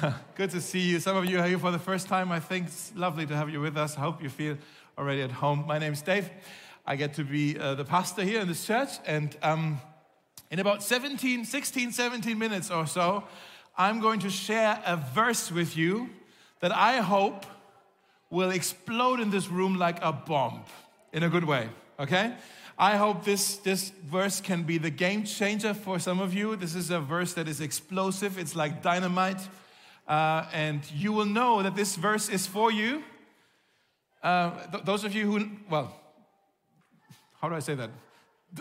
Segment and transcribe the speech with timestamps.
[0.34, 1.00] Good to see you.
[1.00, 2.30] Some of you are here for the first time.
[2.30, 3.96] I think it's lovely to have you with us.
[3.96, 4.56] I hope you feel
[4.96, 5.64] already at home.
[5.66, 6.30] My name is Dave.
[6.86, 8.90] I get to be uh, the pastor here in this church.
[9.06, 9.80] And um,
[10.50, 13.24] in about 17, 16, 17 minutes or so,
[13.76, 16.10] I'm going to share a verse with you
[16.60, 17.46] that I hope
[18.30, 20.64] will explode in this room like a bomb
[21.12, 21.68] in a good way,
[21.98, 22.34] okay?
[22.78, 26.56] I hope this, this verse can be the game changer for some of you.
[26.56, 29.40] This is a verse that is explosive, it's like dynamite.
[30.06, 33.02] Uh, and you will know that this verse is for you.
[34.22, 35.94] Uh, th- those of you who, well,
[37.40, 37.90] how do I say that?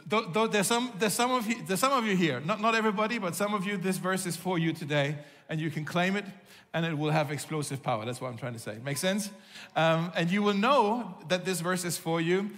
[0.09, 2.75] Th- th- there's, some, there's, some of you, there's some of you here, not, not
[2.75, 5.17] everybody, but some of you, this verse is for you today,
[5.49, 6.25] and you can claim it,
[6.73, 8.05] and it will have explosive power.
[8.05, 8.77] That's what I'm trying to say.
[8.83, 9.29] Make sense?
[9.75, 12.51] Um, and you will know that this verse is for you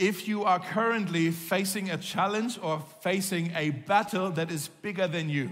[0.00, 5.28] if you are currently facing a challenge or facing a battle that is bigger than
[5.28, 5.50] you.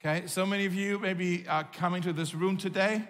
[0.00, 3.02] Okay, so many of you maybe are coming to this room today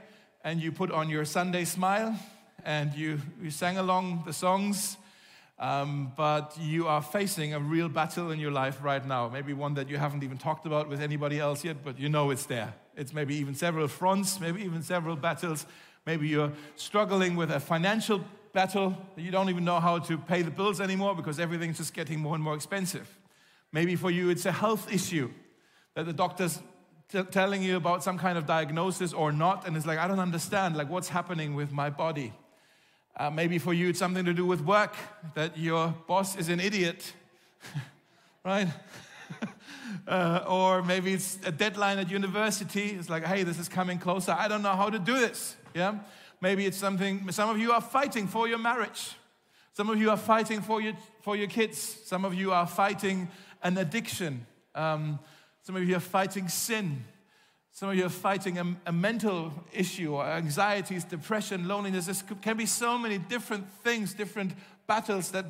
[0.43, 2.19] and you put on your Sunday smile
[2.65, 4.97] and you, you sang along the songs,
[5.59, 9.29] um, but you are facing a real battle in your life right now.
[9.29, 12.31] Maybe one that you haven't even talked about with anybody else yet, but you know
[12.31, 12.73] it's there.
[12.97, 15.67] It's maybe even several fronts, maybe even several battles.
[16.07, 18.97] Maybe you're struggling with a financial battle.
[19.15, 22.19] That you don't even know how to pay the bills anymore because everything's just getting
[22.19, 23.15] more and more expensive.
[23.73, 25.31] Maybe for you, it's a health issue
[25.95, 26.61] that the doctor's
[27.11, 30.21] t- telling you about some kind of diagnosis or not, and it's like, I don't
[30.21, 32.33] understand, like, what's happening with my body.
[33.17, 34.95] Uh, maybe for you, it's something to do with work,
[35.35, 37.13] that your boss is an idiot,
[38.45, 38.69] right?
[40.09, 42.91] uh, or maybe it's a deadline at university.
[42.91, 44.33] It's like, hey, this is coming closer.
[44.33, 45.57] I don't know how to do this.
[45.75, 45.99] Yeah?
[46.41, 49.17] Maybe it's something, some of you are fighting for your marriage.
[49.73, 51.79] Some of you are fighting for your, for your kids.
[52.05, 53.29] Some of you are fighting
[53.63, 54.47] an addiction.
[54.75, 55.19] Um,
[55.69, 57.05] some of you are fighting sin.
[57.73, 62.07] Some of you are fighting a, a mental issue or anxieties, depression, loneliness.
[62.07, 64.53] This can be so many different things, different
[64.87, 65.45] battles that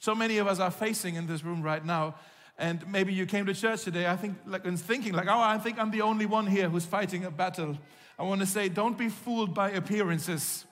[0.00, 2.16] so many of us are facing in this room right now.
[2.58, 5.56] And maybe you came to church today, I think, like, and thinking, like, oh, I
[5.56, 7.78] think I'm the only one here who's fighting a battle.
[8.18, 10.66] I want to say, don't be fooled by appearances.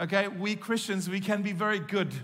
[0.00, 2.14] Okay, we Christians, we can be very good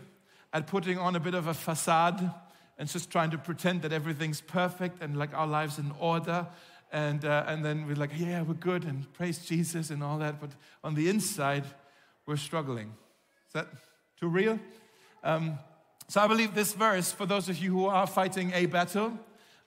[0.50, 2.32] at putting on a bit of a facade
[2.78, 6.47] and just trying to pretend that everything's perfect and like our lives in order.
[6.93, 10.41] And, uh, and then we're like, yeah, we're good and praise Jesus and all that.
[10.41, 10.50] But
[10.83, 11.65] on the inside,
[12.25, 12.94] we're struggling.
[13.49, 13.69] Is that
[14.19, 14.59] too real?
[15.25, 15.59] Um,
[16.09, 19.12] so I believe this verse, for those of you who are fighting a battle,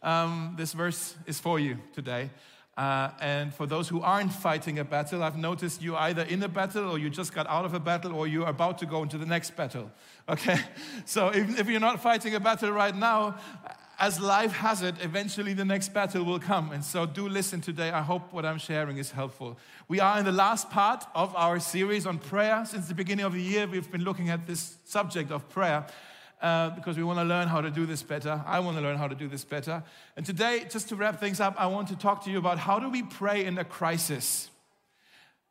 [0.02, 2.32] um, this verse is for you today.
[2.78, 6.48] Uh, and for those who aren't fighting a battle, I've noticed you're either in a
[6.48, 9.18] battle or you just got out of a battle or you're about to go into
[9.18, 9.92] the next battle.
[10.30, 10.58] Okay?
[11.06, 13.38] So if you're not fighting a battle right now,
[14.00, 16.72] as life has it, eventually the next battle will come.
[16.72, 17.92] And so do listen today.
[17.92, 19.58] I hope what I'm sharing is helpful.
[19.88, 22.66] We are in the last part of our series on prayer.
[22.66, 25.86] Since the beginning of the year, we've been looking at this subject of prayer
[26.42, 28.42] uh, because we want to learn how to do this better.
[28.46, 29.84] I want to learn how to do this better.
[30.18, 32.80] And today, just to wrap things up, I want to talk to you about how
[32.80, 34.50] do we pray in a crisis?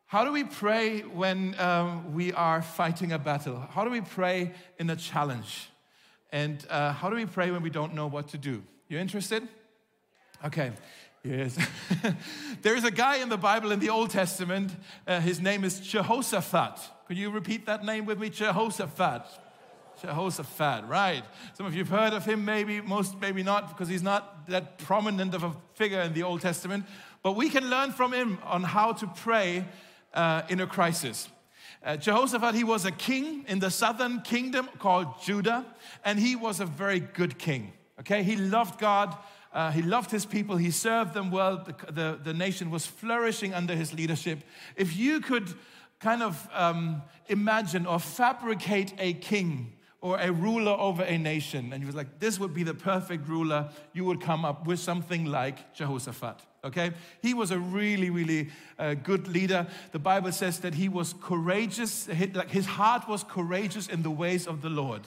[0.07, 3.65] How do we pray when um, we are fighting a battle?
[3.71, 5.69] How do we pray in a challenge?
[6.33, 8.63] And uh, how do we pray when we don't know what to do?
[8.89, 9.47] You interested?
[10.45, 10.73] Okay.
[11.23, 11.57] Yes.
[12.63, 14.73] there is a guy in the Bible in the Old Testament.
[15.07, 16.81] Uh, his name is Jehoshaphat.
[17.07, 18.31] Could you repeat that name with me?
[18.31, 19.27] Jehoshaphat.
[20.01, 21.23] Jehoshaphat, right.
[21.55, 24.79] Some of you have heard of him, maybe, most maybe not, because he's not that
[24.79, 26.87] prominent of a figure in the Old Testament.
[27.23, 29.67] But we can learn from him on how to pray
[30.15, 31.29] uh, in a crisis.
[31.83, 35.67] Uh, Jehoshaphat, he was a king in the southern kingdom called Judah,
[36.05, 37.73] and he was a very good king.
[38.01, 39.17] Okay, he loved God,
[39.53, 41.65] uh, he loved his people, he served them well.
[41.65, 44.41] The, the, the, nation was flourishing under his leadership.
[44.77, 45.53] If you could
[45.99, 51.83] kind of um, imagine or fabricate a king or a ruler over a nation, and
[51.83, 55.27] he was like, this would be the perfect ruler, you would come up with something
[55.27, 56.37] like Jehoshaphat.
[56.65, 56.93] Okay?
[57.21, 58.49] He was a really, really
[58.79, 59.67] uh, good leader.
[59.93, 64.47] The Bible says that he was courageous, like his heart was courageous in the ways
[64.47, 65.03] of the Lord.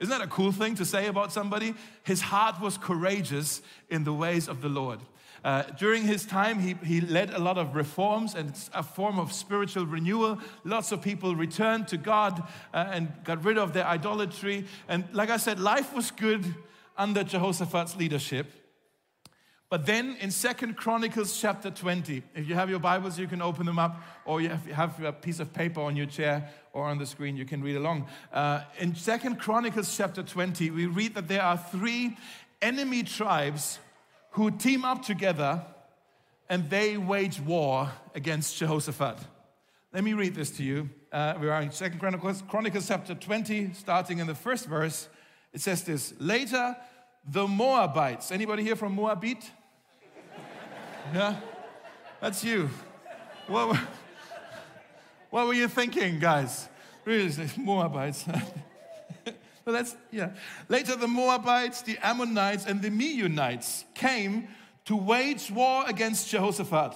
[0.00, 1.74] Isn't that a cool thing to say about somebody?
[2.02, 4.98] His heart was courageous in the ways of the Lord.
[5.44, 9.32] Uh, during his time, he, he led a lot of reforms and a form of
[9.32, 10.38] spiritual renewal.
[10.64, 12.42] Lots of people returned to God
[12.72, 14.66] uh, and got rid of their idolatry.
[14.88, 16.54] And like I said, life was good
[16.96, 18.52] under Jehoshaphat's leadership.
[19.72, 23.64] But then in Second Chronicles chapter 20, if you have your Bibles, you can open
[23.64, 27.06] them up, or you have, a piece of paper on your chair or on the
[27.06, 28.06] screen, you can read along.
[28.34, 32.18] Uh, in Second Chronicles chapter 20, we read that there are three
[32.60, 33.78] enemy tribes
[34.32, 35.62] who team up together
[36.48, 39.18] and they wage war against Jehoshaphat.
[39.92, 40.88] Let me read this to you.
[41.12, 45.08] Uh, we are in Second Chronicles, Chronicles chapter 20, starting in the first verse.
[45.52, 46.76] It says this Later,
[47.26, 48.32] the Moabites.
[48.32, 49.44] Anybody here from Moabit?
[51.14, 51.36] yeah?
[52.20, 52.70] That's you.
[53.48, 53.78] What,
[55.30, 56.68] what were you thinking, guys?
[57.04, 58.24] Really, Moabites.
[59.64, 60.30] Well, that's, yeah.
[60.68, 64.48] Later, the Moabites, the Ammonites, and the Meunites came
[64.86, 66.94] to wage war against Jehoshaphat.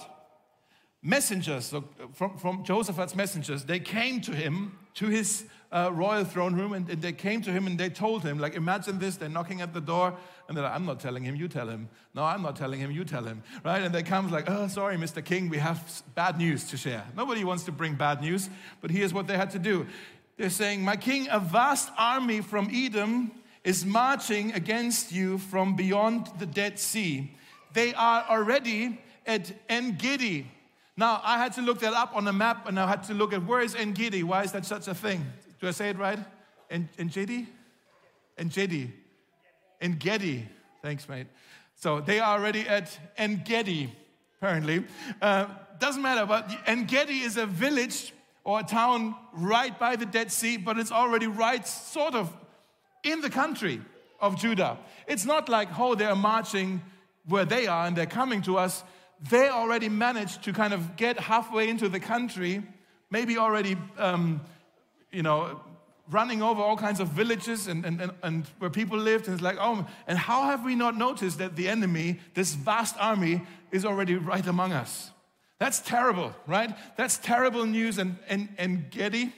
[1.01, 6.55] Messengers so from, from Jehoshaphat's messengers, they came to him, to his uh, royal throne
[6.55, 9.29] room, and, and, they came to him and they told him, like, imagine this, they're
[9.29, 10.15] knocking at the door,
[10.47, 11.89] and they're like, I'm not telling him, you tell him.
[12.13, 13.81] No, I'm not telling him, you tell him, right?
[13.81, 15.23] And they come like, oh, sorry, Mr.
[15.23, 17.03] King, we have bad news to share.
[17.15, 18.49] Nobody wants to bring bad news,
[18.81, 19.85] but here's what they had to do.
[20.37, 23.31] They're saying, My king, a vast army from Edom
[23.63, 27.31] is marching against you from beyond the Dead Sea.
[27.73, 30.47] They are already at En Gedi.
[30.95, 33.33] Now, I had to look that up on a map and I had to look
[33.33, 34.23] at where is En Gedi?
[34.23, 35.25] Why is that such a thing?
[35.59, 36.19] Do I say it right?
[36.69, 37.47] En, En Gedi?
[38.37, 38.91] En Gedi.
[39.81, 40.47] En Gedi.
[40.81, 41.27] Thanks, mate.
[41.75, 43.91] So they are already at En Gedi,
[44.39, 44.85] apparently.
[45.21, 45.45] Uh,
[45.79, 48.13] doesn't matter, but En Gedi is a village
[48.47, 52.33] or a town right by the Dead Sea, but it's already right sort of
[53.03, 53.81] in the country
[54.21, 54.77] of Judah.
[55.05, 56.81] It's not like, oh, they're marching
[57.27, 58.85] where they are and they're coming to us.
[59.29, 62.63] They already managed to kind of get halfway into the country,
[63.11, 64.39] maybe already, um,
[65.11, 65.59] you know,
[66.09, 69.25] running over all kinds of villages and, and, and, and, where people lived.
[69.25, 72.95] And it's like, oh, and how have we not noticed that the enemy, this vast
[72.97, 73.41] army,
[73.73, 75.11] is already right among us?
[75.59, 76.75] That's terrible, right?
[76.97, 77.97] That's terrible news.
[77.97, 79.33] And, and, En Gedi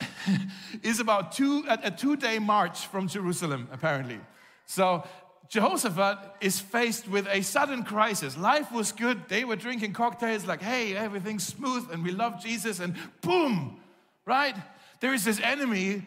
[0.82, 4.18] is about two, a, a two day march from Jerusalem, apparently.
[4.64, 5.04] So
[5.48, 8.36] Jehoshaphat is faced with a sudden crisis.
[8.36, 9.28] Life was good.
[9.28, 12.80] They were drinking cocktails, like, hey, everything's smooth and we love Jesus.
[12.80, 13.80] And boom,
[14.24, 14.56] right?
[15.00, 16.06] There is this enemy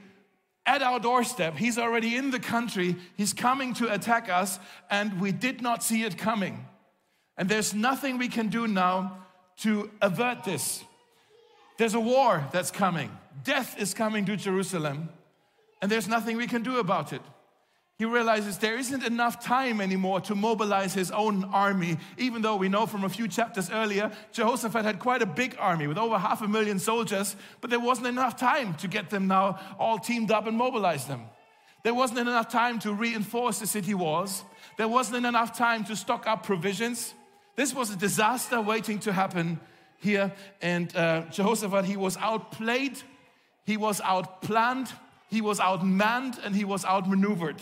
[0.65, 1.55] at our doorstep.
[1.55, 2.95] He's already in the country.
[3.15, 4.59] He's coming to attack us,
[4.89, 6.65] and we did not see it coming.
[7.39, 9.17] And there's nothing we can do now
[9.59, 10.83] to avert this.
[11.77, 13.09] There's a war that's coming.
[13.45, 15.07] Death is coming to Jerusalem,
[15.81, 17.21] and there's nothing we can do about it.
[17.97, 22.67] He realizes there isn't enough time anymore to mobilize his own army, even though we
[22.67, 26.41] know from a few chapters earlier, Jehoshaphat had quite a big army with over half
[26.41, 30.45] a million soldiers, but there wasn't enough time to get them now all teamed up
[30.45, 31.23] and mobilize them.
[31.83, 34.43] There wasn't enough time to reinforce the city walls.
[34.77, 37.13] There wasn't enough time to stock up provisions.
[37.59, 39.59] This was a disaster waiting to happen
[39.97, 40.31] here.
[40.61, 42.97] And uh, Jehoshaphat, he was outplayed,
[43.65, 44.89] he was outplanned,
[45.29, 47.57] he was outmanned, and he was outmaneuvered.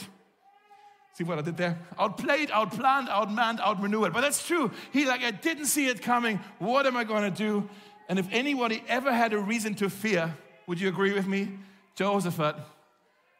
[1.13, 1.79] See what I did there?
[1.97, 4.13] Outplayed, outplanned, outmanned, outmaneuvered.
[4.13, 4.69] But that's true.
[4.93, 6.41] He like, I didn't see it coming.
[6.59, 7.67] What am I going to do?
[8.07, 11.57] And if anybody ever had a reason to fear, would you agree with me?
[11.95, 12.55] Jehoshaphat,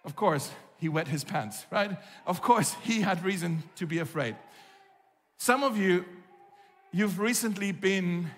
[0.05, 0.49] of course,
[0.79, 1.99] he wet his pants, right?
[2.25, 4.35] Of course, he had reason to be afraid.
[5.37, 6.03] Some of you
[6.91, 8.31] you've recently been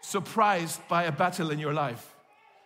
[0.00, 2.14] surprised by a battle in your life,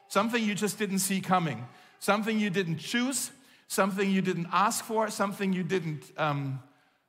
[0.08, 1.66] something you just didn't see coming,
[1.98, 3.30] something you didn't choose,
[3.68, 6.60] something you didn't ask for, something you didn't um,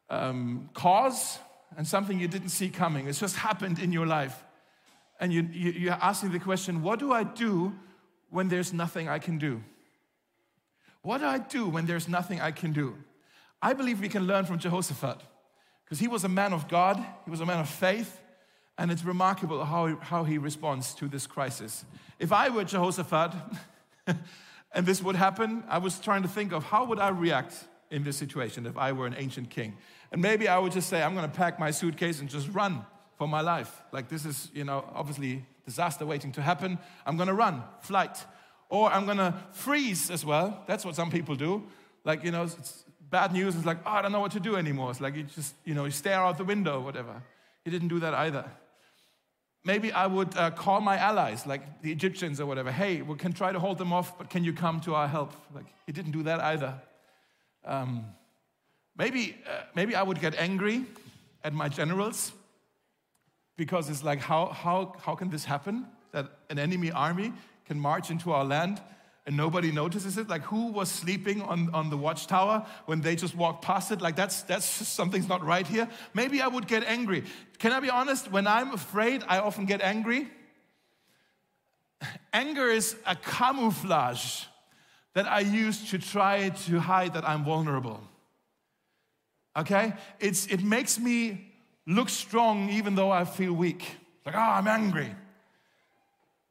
[0.09, 1.39] um, cause,
[1.77, 3.07] and something you didn't see coming.
[3.07, 4.43] It's just happened in your life.
[5.19, 7.73] And you, you, you're asking the question what do I do
[8.29, 9.63] when there's nothing I can do?
[11.01, 12.95] What do I do when there's nothing I can do?
[13.61, 15.19] I believe we can learn from Jehoshaphat.
[15.93, 18.19] Because he was a man of God, he was a man of faith,
[18.79, 21.85] and it's remarkable how he, how he responds to this crisis.
[22.17, 23.31] If I were Jehoshaphat
[24.71, 27.53] and this would happen, I was trying to think of how would I react
[27.91, 29.77] in this situation if I were an ancient king.
[30.11, 32.83] And maybe I would just say, I'm going to pack my suitcase and just run
[33.19, 33.83] for my life.
[33.91, 36.79] Like this is, you know, obviously disaster waiting to happen.
[37.05, 38.17] I'm going to run, flight.
[38.67, 40.63] Or I'm going to freeze as well.
[40.65, 41.61] That's what some people do.
[42.03, 42.47] Like, you know,
[43.13, 44.89] bad news is like, oh, I don't know what to do anymore.
[44.89, 47.21] It's like you just, you know, you stare out the window whatever.
[47.63, 48.45] He didn't do that either.
[49.63, 52.71] Maybe I would uh, call my allies, like the Egyptians or whatever.
[52.71, 55.31] Hey, we can try to hold them off, but can you come to our help?
[55.53, 56.73] Like he didn't do that either.
[57.63, 58.05] Um,
[58.97, 60.83] maybe, uh, maybe I would get angry
[61.43, 62.31] at my generals
[63.57, 65.85] because it's like, how, how, how can this happen?
[66.13, 67.31] That an enemy army
[67.67, 68.81] can march into our land
[69.25, 70.27] and nobody notices it?
[70.27, 74.01] Like who was sleeping on, on the watchtower when they just walked past it?
[74.01, 75.87] Like that's that's something's not right here.
[76.13, 77.23] Maybe I would get angry.
[77.59, 78.31] Can I be honest?
[78.31, 80.29] When I'm afraid, I often get angry.
[82.33, 84.45] Anger is a camouflage
[85.13, 88.01] that I use to try to hide that I'm vulnerable.
[89.55, 89.93] Okay?
[90.19, 91.51] It's, it makes me
[91.85, 93.97] look strong even though I feel weak.
[94.25, 95.13] Like, oh, I'm angry.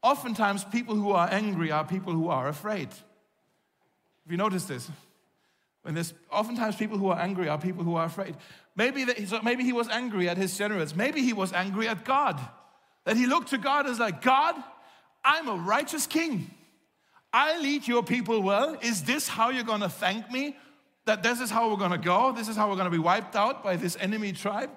[0.03, 2.89] Oftentimes, people who are angry are people who are afraid.
[2.89, 4.91] Have you noticed this?
[5.83, 8.37] When there's oftentimes people who are angry are people who are afraid.
[8.77, 10.95] Maybe, that, so maybe he was angry at his generals.
[10.95, 12.41] Maybe he was angry at God.
[13.05, 14.55] That he looked to God as like, God,
[15.25, 16.51] I'm a righteous king.
[17.33, 18.77] I lead your people well.
[18.81, 20.57] Is this how you're going to thank me?
[21.07, 22.33] That this is how we're going to go?
[22.33, 24.71] This is how we're going to be wiped out by this enemy tribe?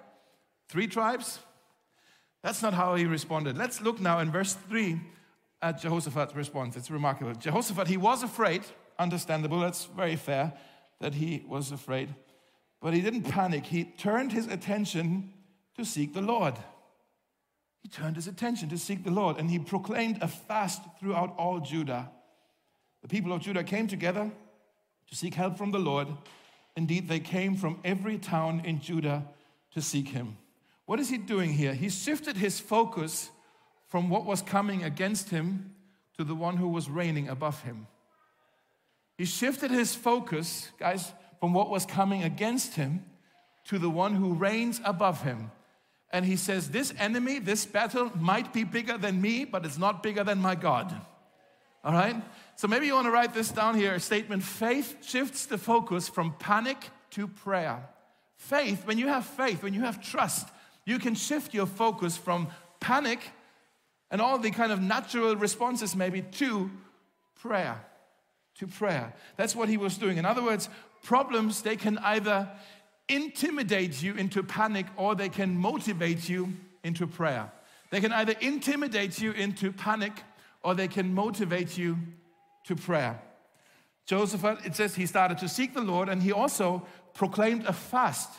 [0.69, 1.39] Three tribes?
[2.41, 3.57] That's not how he responded.
[3.57, 4.99] Let's look now in verse 3
[5.65, 6.75] Uh, at Jehoshaphat's response.
[6.75, 7.33] It's remarkable.
[7.33, 8.63] Jehoshaphat, he was afraid,
[8.99, 10.53] understandable, that's very fair
[11.01, 12.13] that he was afraid.
[12.81, 13.65] But he didn't panic.
[13.65, 15.33] He turned his attention
[15.75, 16.53] to seek the Lord.
[17.81, 21.59] He turned his attention to seek the Lord and he proclaimed a fast throughout all
[21.59, 22.11] Judah.
[23.01, 24.31] The people of Judah came together
[25.09, 26.07] to seek help from the Lord.
[26.75, 29.25] Indeed, they came from every town in Judah
[29.73, 30.37] to seek him.
[30.85, 31.73] What is he doing here?
[31.73, 33.31] He shifted his focus
[33.95, 35.73] from what was coming against him
[36.17, 37.87] to the one who was reigning above him.
[39.17, 43.05] He shifted his focus, guys, from what was coming against him
[43.67, 45.49] to the one who reigns above him.
[46.11, 50.03] And he says, This enemy, this battle might be bigger than me, but it's not
[50.03, 50.93] bigger than my God.
[51.81, 52.21] All right?
[52.57, 56.09] So maybe you want to write this down here a statement faith shifts the focus
[56.09, 57.87] from panic to prayer.
[58.35, 60.49] Faith, when you have faith, when you have trust,
[60.83, 62.49] you can shift your focus from
[62.81, 63.21] panic
[64.11, 66.69] and all the kind of natural responses, maybe, to
[67.41, 67.83] prayer.
[68.59, 69.13] To prayer.
[69.37, 70.17] That's what he was doing.
[70.17, 70.69] In other words,
[71.03, 72.49] problems, they can either
[73.09, 77.51] intimidate you into panic or they can motivate you into prayer.
[77.91, 80.13] They can either intimidate you into panic
[80.63, 81.97] or they can motivate you
[82.65, 83.21] to prayer.
[84.05, 88.29] Joseph, it says he started to seek the Lord and he also proclaimed a fast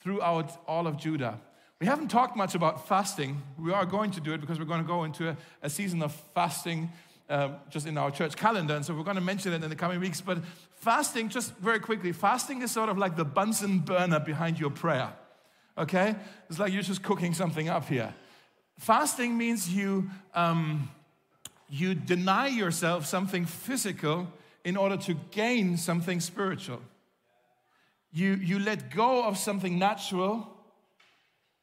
[0.00, 1.40] throughout all of Judah.
[1.80, 3.40] We haven't talked much about fasting.
[3.56, 6.02] We are going to do it because we're going to go into a, a season
[6.02, 6.90] of fasting
[7.28, 8.74] uh, just in our church calendar.
[8.74, 10.20] And so we're going to mention it in the coming weeks.
[10.20, 10.38] But
[10.74, 15.12] fasting, just very quickly, fasting is sort of like the Bunsen burner behind your prayer.
[15.76, 16.16] Okay?
[16.50, 18.12] It's like you're just cooking something up here.
[18.78, 20.90] Fasting means you, um,
[21.68, 24.26] you deny yourself something physical
[24.64, 26.80] in order to gain something spiritual.
[28.12, 30.57] You, you let go of something natural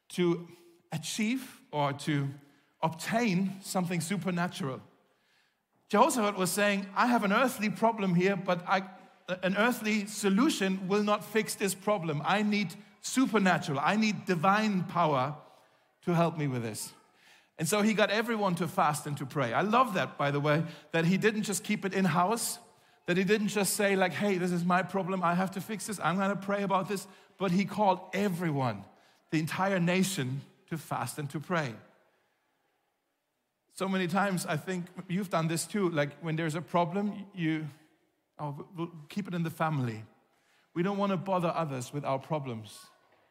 [0.09, 0.47] to
[0.91, 2.29] achieve or to
[2.81, 4.81] obtain something supernatural.
[5.89, 8.83] Jehoshaphat was saying, I have an earthly problem here, but I,
[9.43, 12.21] an earthly solution will not fix this problem.
[12.25, 15.35] I need supernatural, I need divine power
[16.05, 16.91] to help me with this.
[17.57, 19.53] And so he got everyone to fast and to pray.
[19.53, 22.59] I love that, by the way, that he didn't just keep it in house,
[23.05, 25.87] that he didn't just say, like, hey, this is my problem, I have to fix
[25.87, 27.07] this, I'm gonna pray about this,
[27.37, 28.83] but he called everyone
[29.31, 31.73] the entire nation to fast and to pray.
[33.73, 35.89] So many times, I think you've done this too.
[35.89, 37.67] Like when there's a problem, you
[38.39, 40.03] oh, we'll keep it in the family.
[40.73, 42.77] We don't want to bother others with our problems.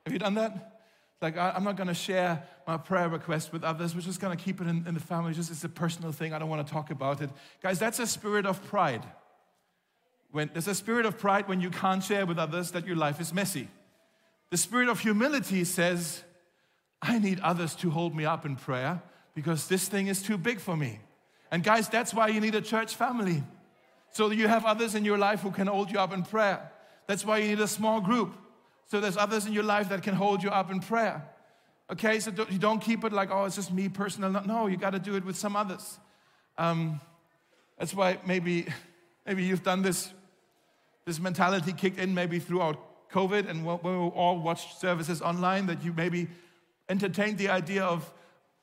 [0.05, 0.71] Have you done that?
[1.21, 3.95] Like, I'm not going to share my prayer request with others.
[3.95, 5.33] We're just going to keep it in, in the family.
[5.33, 6.35] Just it's a personal thing.
[6.35, 7.31] I don't want to talk about it.
[7.63, 9.03] Guys, that's a spirit of pride.
[10.33, 13.21] When, there's a spirit of pride when you can't share with others that your life
[13.21, 13.69] is messy.
[14.54, 16.23] The spirit of humility says,
[17.02, 19.02] I need others to hold me up in prayer
[19.34, 21.00] because this thing is too big for me.
[21.50, 23.42] And guys, that's why you need a church family.
[24.12, 26.70] So you have others in your life who can hold you up in prayer.
[27.08, 28.32] That's why you need a small group.
[28.87, 31.28] So there's others in your life that can hold you up in prayer.
[31.90, 34.30] Okay, so don't, you don't keep it like, oh, it's just me personal.
[34.46, 35.99] No, you got to do it with some others.
[36.58, 37.00] Um,
[37.76, 38.68] that's why maybe,
[39.26, 40.12] maybe you've done this,
[41.06, 45.85] this mentality kicked in maybe throughout COVID and when we all watched services online, that
[45.85, 46.26] you maybe
[46.88, 48.12] entertained the idea of,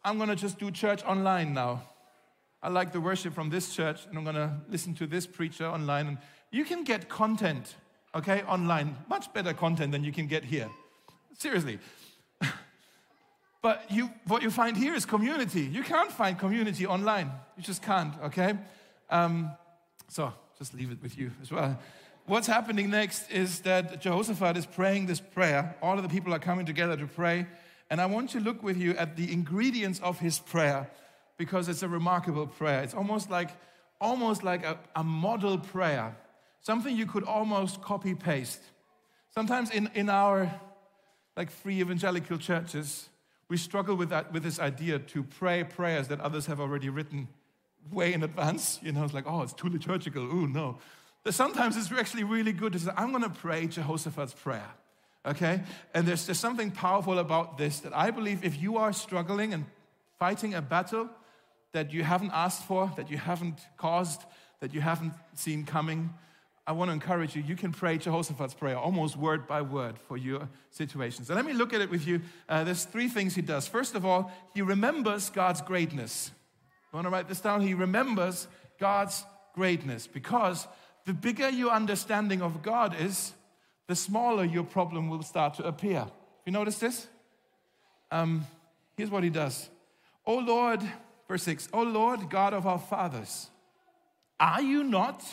[0.04, 1.84] I'm going to just do church online now.
[2.62, 5.66] I like the worship from this church, and I'm going to listen to this preacher
[5.66, 6.08] online.
[6.08, 6.18] And
[6.52, 7.76] you can get content,
[8.14, 10.70] okay, online, much better content than you can get here.
[11.38, 11.80] Seriously.
[13.62, 15.62] but you, what you find here is community.
[15.62, 17.32] You can't find community online.
[17.56, 18.58] You just can't, okay?
[19.10, 19.52] Um,
[20.10, 21.80] so just leave it with you as well
[22.26, 25.76] what's happening next is that Jehoshaphat is praying this prayer.
[25.82, 27.48] All of the people are coming together to pray.
[27.90, 30.90] And I want to look with you at the ingredients of his prayer
[31.38, 32.84] because it's a remarkable prayer.
[32.84, 33.50] It's almost like,
[34.00, 36.16] almost like a, a model prayer,
[36.62, 38.62] something you could almost copy paste.
[39.34, 40.52] Sometimes in, in our
[41.36, 43.10] like free evangelical churches,
[43.50, 47.28] we struggle with that with this idea to pray prayers that others have already written
[47.92, 48.80] way in advance.
[48.82, 50.24] You know, it's like, oh, it's too liturgical.
[50.24, 50.78] Ooh, no.
[51.24, 54.72] But sometimes it's actually really good to say, I'm going to pray Jehoshaphat's prayer.
[55.26, 55.62] Okay?
[55.94, 59.66] And there's just something powerful about this that I believe if you are struggling and
[60.18, 61.10] fighting a battle
[61.74, 64.24] that you haven't asked for, that you haven't caused,
[64.60, 66.14] that you haven't seen coming,
[66.66, 67.42] I want to encourage you.
[67.42, 71.30] You can pray Jehoshaphat's prayer almost word by word for your situations.
[71.30, 72.22] And let me look at it with you.
[72.48, 73.68] Uh, there's three things he does.
[73.68, 76.32] First of all, he remembers God's greatness.
[76.92, 77.62] You want to write this down?
[77.62, 78.48] He remembers
[78.80, 80.68] God's greatness because
[81.06, 83.34] the bigger your understanding of God is,
[83.88, 86.06] the smaller your problem will start to appear.
[86.46, 87.08] You notice this?
[88.10, 88.46] Um,
[88.96, 89.70] here's what he does.
[90.26, 90.82] Oh Lord,
[91.28, 93.50] verse 6, Oh Lord, God of our fathers,
[94.40, 95.24] are you not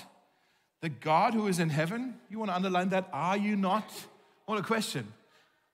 [0.81, 2.15] the God who is in heaven?
[2.31, 3.09] You want to underline that?
[3.13, 3.91] Are you not?
[4.47, 5.13] What a question.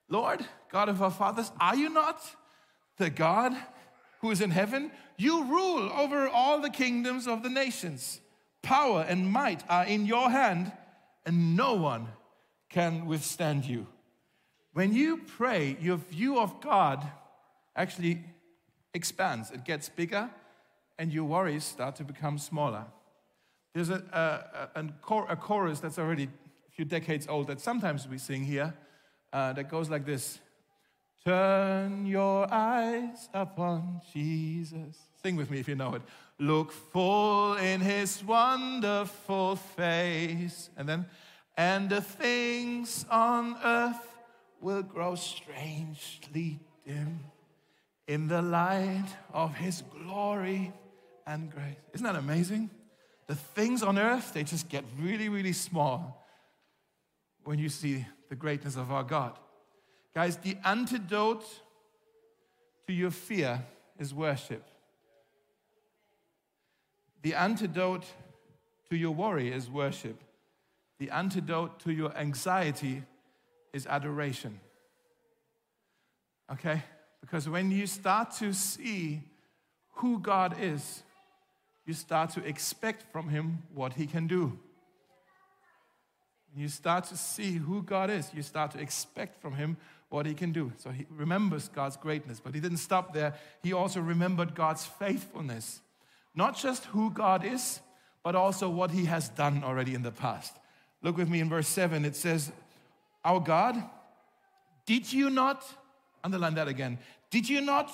[0.09, 2.21] Lord, God of our fathers, are you not
[2.99, 3.57] the God
[4.21, 4.91] who is in heaven?
[5.17, 8.21] You rule over all the kingdoms of the nations.
[8.65, 10.73] Power and might are in your hand,
[11.27, 12.09] and no one
[12.71, 13.87] can withstand you.
[14.73, 17.07] When you pray, your view of God
[17.77, 18.25] actually
[18.95, 20.31] expands, it gets bigger,
[20.99, 22.85] and your worries start to become smaller.
[23.75, 24.03] There's a,
[24.75, 28.73] a, a, a chorus that's already a few decades old that sometimes we sing here
[29.33, 30.39] uh, that goes like this
[31.25, 34.97] Turn your eyes upon Jesus.
[35.23, 36.03] Sing with me if you know it.
[36.39, 40.71] Look full in his wonderful face.
[40.77, 41.07] And then,
[41.57, 44.19] and the things on earth
[44.61, 47.21] will grow strangely dim
[48.07, 50.73] in the light of his glory
[51.27, 51.77] and grace.
[51.93, 52.71] Isn't that amazing?
[53.27, 56.27] The things on earth, they just get really, really small
[57.45, 59.39] when you see the greatness of our God.
[60.15, 61.45] Guys, the antidote
[62.87, 63.63] to your fear
[63.99, 64.65] is worship.
[67.25, 68.05] The antidote
[68.91, 70.23] to your worry is worship.
[70.99, 73.03] The antidote to your anxiety
[73.73, 74.61] is adoration.
[76.53, 76.83] Okay?
[77.23, 79.23] Because when you start to see
[79.95, 81.03] who God is,
[81.87, 84.59] you start to expect from Him what He can do.
[86.55, 89.79] You start to see who God is, you start to expect from Him
[90.11, 90.73] what He can do.
[90.77, 93.33] So He remembers God's greatness, but He didn't stop there.
[93.63, 95.81] He also remembered God's faithfulness.
[96.35, 97.81] Not just who God is,
[98.23, 100.57] but also what he has done already in the past.
[101.03, 102.05] Look with me in verse 7.
[102.05, 102.51] It says,
[103.25, 103.83] Our God,
[104.87, 105.65] did you not,
[106.25, 106.99] underline that again,
[107.31, 107.93] did you not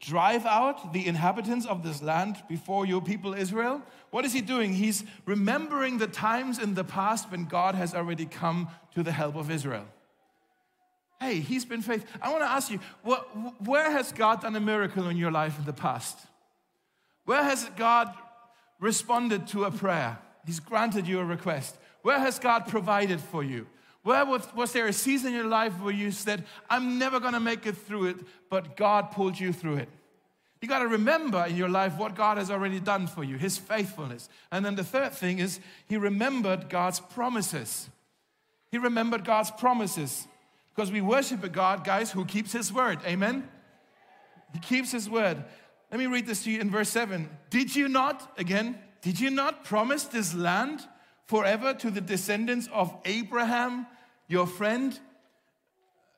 [0.00, 3.82] drive out the inhabitants of this land before your people Israel?
[4.10, 4.74] What is he doing?
[4.74, 9.36] He's remembering the times in the past when God has already come to the help
[9.36, 9.84] of Israel.
[11.20, 12.08] Hey, he's been faithful.
[12.22, 12.78] I want to ask you,
[13.64, 16.16] where has God done a miracle in your life in the past?
[17.28, 18.14] Where has God
[18.80, 20.16] responded to a prayer?
[20.46, 21.76] He's granted you a request.
[22.00, 23.66] Where has God provided for you?
[24.02, 27.34] Where was, was there a season in your life where you said, I'm never going
[27.34, 28.16] to make it through it,
[28.48, 29.90] but God pulled you through it?
[30.62, 33.58] You got to remember in your life what God has already done for you, His
[33.58, 34.30] faithfulness.
[34.50, 37.90] And then the third thing is, He remembered God's promises.
[38.70, 40.26] He remembered God's promises.
[40.74, 43.00] Because we worship a God, guys, who keeps His word.
[43.04, 43.46] Amen?
[44.54, 45.44] He keeps His word.
[45.90, 47.28] Let me read this to you in verse 7.
[47.50, 50.80] Did you not, again, did you not promise this land
[51.24, 53.86] forever to the descendants of Abraham,
[54.26, 54.98] your friend?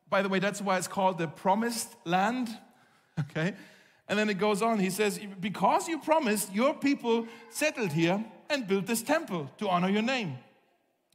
[0.09, 2.49] By the way, that's why it's called the promised land.
[3.19, 3.53] Okay?
[4.09, 4.79] And then it goes on.
[4.79, 9.91] He says, Because you promised, your people settled here and built this temple to honor
[9.91, 10.39] your name.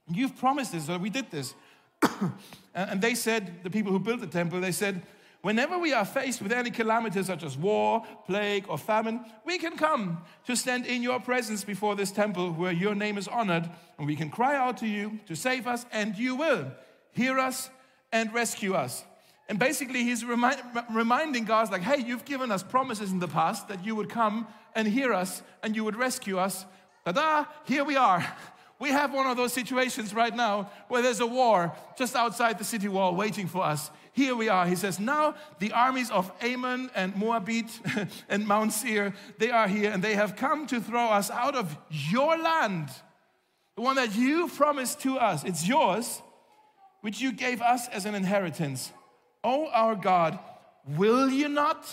[0.07, 1.55] You've promised this, so we did this.
[2.75, 5.01] and they said, the people who built the temple, they said,
[5.45, 9.77] Whenever we are faced with any calamity such as war, plague, or famine, we can
[9.77, 14.07] come to stand in your presence before this temple where your name is honored, and
[14.07, 16.71] we can cry out to you to save us, and you will
[17.11, 17.69] hear us
[18.11, 19.05] and rescue us.
[19.47, 20.59] And basically, he's remind,
[20.91, 24.47] reminding God, like, hey, you've given us promises in the past that you would come
[24.73, 26.65] and hear us and you would rescue us.
[27.05, 28.25] Ta da, here we are.
[28.77, 32.65] We have one of those situations right now where there's a war just outside the
[32.65, 33.89] city wall waiting for us.
[34.15, 34.65] Here we are.
[34.65, 37.77] He says, Now the armies of Ammon and Moabite
[38.29, 41.77] and Mount Seir, they are here and they have come to throw us out of
[41.89, 42.87] your land,
[43.75, 45.43] the one that you promised to us.
[45.43, 46.21] It's yours,
[47.01, 48.93] which you gave us as an inheritance.
[49.43, 50.39] Oh, our God,
[50.87, 51.85] will you not?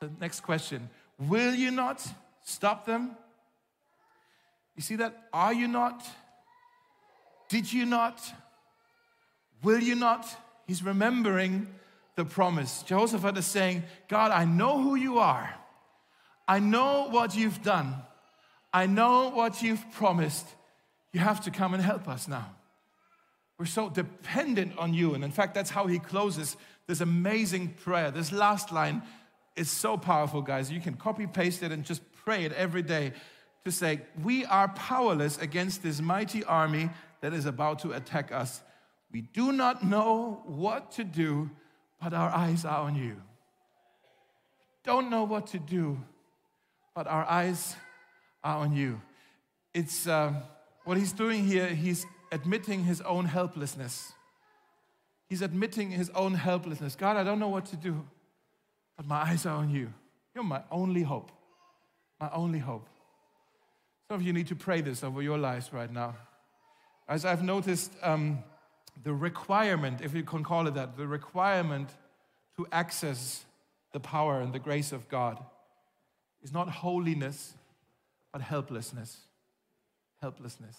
[0.00, 2.06] The next question Will you not
[2.44, 3.16] stop them?
[4.76, 5.28] You see that?
[5.32, 6.06] Are you not?
[7.48, 8.20] Did you not?
[9.62, 10.28] Will you not?
[10.68, 11.66] He's remembering
[12.14, 12.82] the promise.
[12.82, 15.52] Jehoshaphat is saying, God, I know who you are.
[16.46, 17.94] I know what you've done.
[18.72, 20.46] I know what you've promised.
[21.14, 22.54] You have to come and help us now.
[23.58, 25.14] We're so dependent on you.
[25.14, 28.10] And in fact, that's how he closes this amazing prayer.
[28.10, 29.02] This last line
[29.56, 30.70] is so powerful, guys.
[30.70, 33.14] You can copy paste it and just pray it every day
[33.64, 36.90] to say, We are powerless against this mighty army
[37.22, 38.60] that is about to attack us.
[39.10, 41.50] We do not know what to do,
[42.02, 43.16] but our eyes are on you.
[44.84, 45.98] Don't know what to do,
[46.94, 47.74] but our eyes
[48.44, 49.00] are on you.
[49.74, 50.34] It's uh,
[50.84, 54.12] what he's doing here, he's admitting his own helplessness.
[55.28, 56.96] He's admitting his own helplessness.
[56.96, 58.06] God, I don't know what to do,
[58.96, 59.92] but my eyes are on you.
[60.34, 61.30] You're my only hope.
[62.20, 62.88] My only hope.
[64.08, 66.16] Some of you need to pray this over your lives right now.
[67.06, 68.42] As I've noticed, um,
[69.02, 71.90] the requirement, if you can call it that, the requirement
[72.56, 73.44] to access
[73.92, 75.38] the power and the grace of God
[76.42, 77.54] is not holiness,
[78.32, 79.18] but helplessness.
[80.20, 80.76] Helplessness.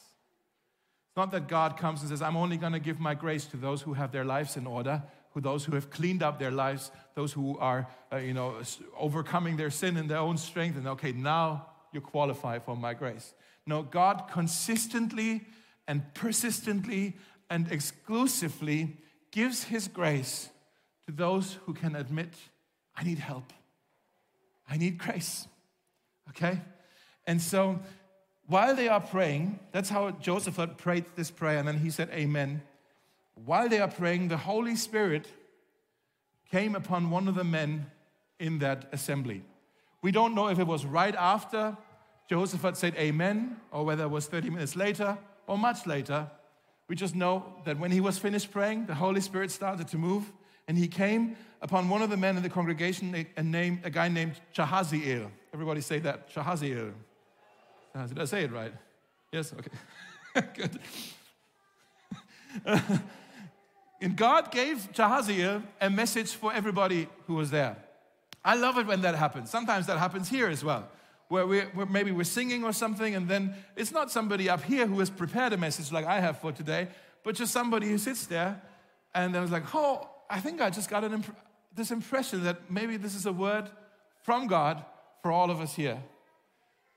[1.09, 3.57] It's not that God comes and says, I'm only going to give my grace to
[3.57, 5.01] those who have their lives in order,
[5.33, 8.55] who those who have cleaned up their lives, those who are, uh, you know,
[8.97, 13.33] overcoming their sin in their own strength, and okay, now you qualify for my grace.
[13.65, 15.45] No, God consistently
[15.87, 17.15] and persistently
[17.49, 18.97] and exclusively
[19.31, 20.49] gives his grace
[21.05, 22.33] to those who can admit,
[22.95, 23.53] I need help.
[24.69, 25.47] I need grace.
[26.29, 26.61] Okay?
[27.25, 27.79] And so
[28.47, 32.09] while they are praying, that's how Joseph had prayed this prayer, and then he said,
[32.11, 32.61] Amen.
[33.45, 35.27] While they are praying, the Holy Spirit
[36.51, 37.85] came upon one of the men
[38.39, 39.43] in that assembly.
[40.01, 41.77] We don't know if it was right after
[42.29, 46.29] Joseph had said Amen, or whether it was 30 minutes later or much later.
[46.89, 50.29] We just know that when he was finished praying, the Holy Spirit started to move,
[50.67, 54.07] and he came upon one of the men in the congregation, a, name, a guy
[54.07, 55.29] named Jahaziel.
[55.53, 56.93] Everybody say that, Jahaziel.
[58.07, 58.73] Did I say it right?
[59.31, 59.53] Yes?
[59.53, 60.47] Okay.
[60.55, 60.79] Good.
[64.01, 67.77] and God gave Jahaziel a message for everybody who was there.
[68.43, 69.51] I love it when that happens.
[69.51, 70.87] Sometimes that happens here as well,
[71.29, 74.85] where, we, where maybe we're singing or something, and then it's not somebody up here
[74.85, 76.89] who has prepared a message like I have for today,
[77.23, 78.61] but just somebody who sits there
[79.13, 81.37] and then was like, oh, I think I just got an imp-
[81.75, 83.69] this impression that maybe this is a word
[84.23, 84.83] from God
[85.21, 86.01] for all of us here.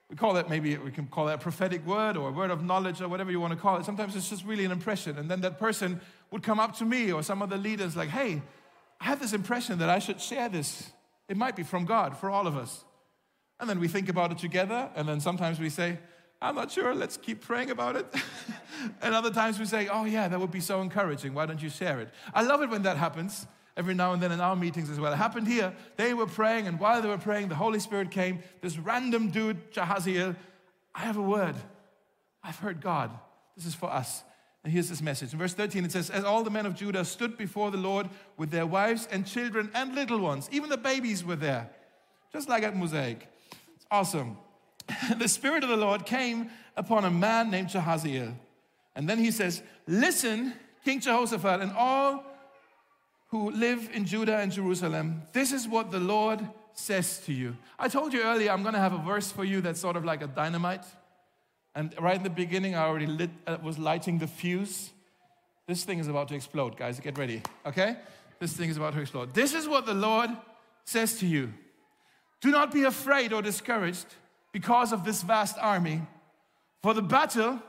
[0.09, 2.63] We call that maybe we can call that a prophetic word or a word of
[2.63, 3.85] knowledge or whatever you want to call it.
[3.85, 5.19] Sometimes it's just really an impression.
[5.19, 8.11] And then that person would come up to me or some other the leaders like,
[8.11, 8.43] hey,
[9.01, 10.91] I have this impression that I should share this.
[11.29, 12.85] It might be from God for all of us.
[13.63, 14.91] And then we think about it together.
[14.97, 15.97] And then sometimes we say,
[16.43, 18.13] I'm not sure, let's keep praying about it.
[19.03, 21.33] and other times we say, oh, yeah, that would be so encouraging.
[21.33, 22.09] Why don't you share it?
[22.35, 23.47] I love it when that happens
[23.77, 25.13] every now and then in our meetings as well.
[25.13, 25.73] It happened here.
[25.97, 28.43] They were praying, and while they were praying, the Holy Spirit came.
[28.63, 30.35] This random dude, Jahaziel,
[30.93, 31.55] I have a word.
[32.43, 33.13] I've heard God.
[33.57, 34.25] This is for us.
[34.65, 35.33] And here's this message.
[35.33, 38.09] In verse 13, it says, As all the men of Judah stood before the Lord
[38.37, 41.71] with their wives and children and little ones, even the babies were there,
[42.33, 43.29] just like at Mosaic.
[43.93, 44.39] Awesome.
[45.19, 48.35] the Spirit of the Lord came upon a man named Jahaziel.
[48.97, 52.25] And then he says, Listen, King Jehoshaphat, and all
[53.29, 56.41] who live in Judah and Jerusalem, this is what the Lord
[56.73, 57.55] says to you.
[57.79, 60.07] I told you earlier, I'm going to have a verse for you that's sort of
[60.07, 60.85] like a dynamite.
[61.75, 64.91] And right in the beginning, I already lit, uh, was lighting the fuse.
[65.67, 66.99] This thing is about to explode, guys.
[66.99, 67.97] Get ready, okay?
[68.39, 69.35] This thing is about to explode.
[69.35, 70.31] This is what the Lord
[70.85, 71.53] says to you
[72.43, 74.07] Do not be afraid or discouraged
[74.51, 76.03] because of this vast army,
[76.83, 77.61] for the battle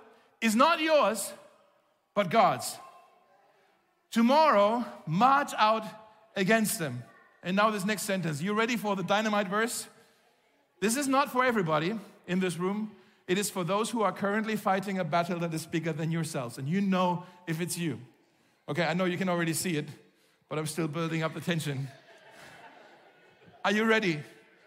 [0.41, 1.31] is not yours,
[2.13, 2.77] but God's.
[4.11, 5.85] Tomorrow, march out
[6.35, 7.03] against them.
[7.43, 8.41] And now, this next sentence.
[8.41, 9.87] You ready for the dynamite verse?
[10.79, 12.91] This is not for everybody in this room.
[13.27, 16.57] It is for those who are currently fighting a battle that is bigger than yourselves.
[16.57, 17.99] And you know if it's you.
[18.67, 19.87] Okay, I know you can already see it,
[20.49, 21.87] but I'm still building up the tension.
[23.63, 24.19] Are you ready?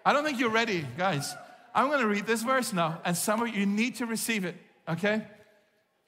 [0.06, 1.34] I don't think you're ready, guys.
[1.74, 4.54] I'm going to read this verse now, and some of you need to receive it,
[4.88, 5.24] okay?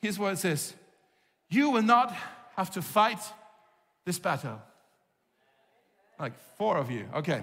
[0.01, 0.73] Here's what it says
[1.51, 2.15] You will not
[2.57, 3.19] have to fight
[4.05, 4.63] this battle?
[6.17, 7.43] Like four of you, okay.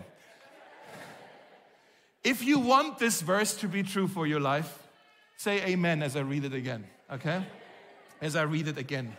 [2.24, 4.82] If you want this verse to be true for your life,
[5.36, 7.46] say amen as I read it again, okay?
[8.22, 9.18] As I read it again.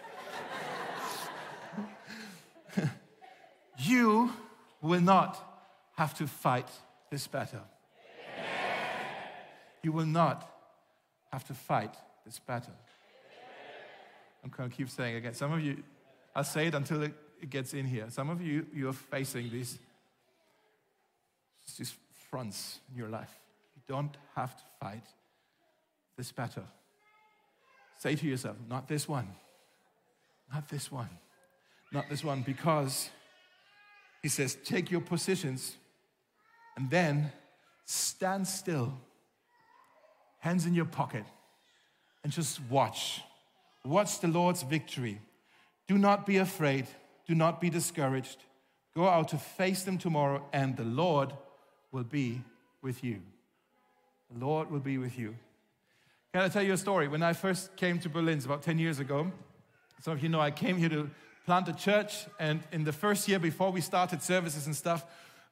[3.79, 4.33] you
[4.81, 5.37] will not
[5.97, 6.69] have to fight
[7.11, 7.63] this battle.
[9.83, 10.51] You will not
[11.33, 12.75] have to fight this battle.
[14.43, 15.35] I'm going to keep saying again.
[15.35, 15.83] Some of you,
[16.35, 17.15] I'll say it until it,
[17.51, 18.07] gets in here.
[18.09, 19.79] Some of you, you're facing these,
[21.79, 21.95] these
[22.31, 23.31] fronts in your life.
[23.77, 25.05] You don't have to fight
[26.17, 26.65] this battle.
[27.99, 29.29] Say to yourself, not this one,
[30.53, 31.11] not this one,
[31.93, 33.11] not this one, because
[34.23, 35.77] he says, take your positions
[36.77, 37.33] and then
[37.85, 38.93] stand still,
[40.41, 41.25] hands in your pocket,
[42.23, 43.23] and just watch.
[43.85, 45.21] Watch the Lord's victory.
[45.87, 46.87] Do not be afraid.
[47.27, 48.39] Do not be discouraged.
[48.95, 51.33] Go out to face them tomorrow, and the Lord
[51.93, 52.43] will be
[52.83, 53.21] with you.
[54.33, 55.37] The Lord will be with you.
[56.33, 57.09] Can I tell you a story?
[57.09, 59.31] When I first came to Berlin, it's about 10 years ago,
[60.03, 61.11] some of you know I came here to
[61.47, 65.07] plant a church, and in the first year before we started services and stuff,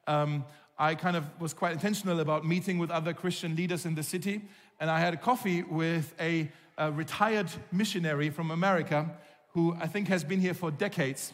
[0.07, 0.43] um,
[0.77, 4.41] I kind of was quite intentional about meeting with other Christian leaders in the city.
[4.79, 9.09] And I had a coffee with a, a retired missionary from America
[9.53, 11.33] who I think has been here for decades.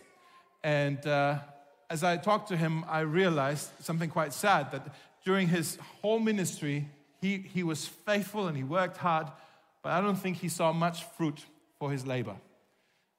[0.63, 1.39] And uh,
[1.89, 4.93] as I talked to him, I realized something quite sad that
[5.25, 6.87] during his whole ministry,
[7.19, 9.27] he, he was faithful and he worked hard,
[9.81, 11.45] but I don't think he saw much fruit
[11.79, 12.35] for his labor.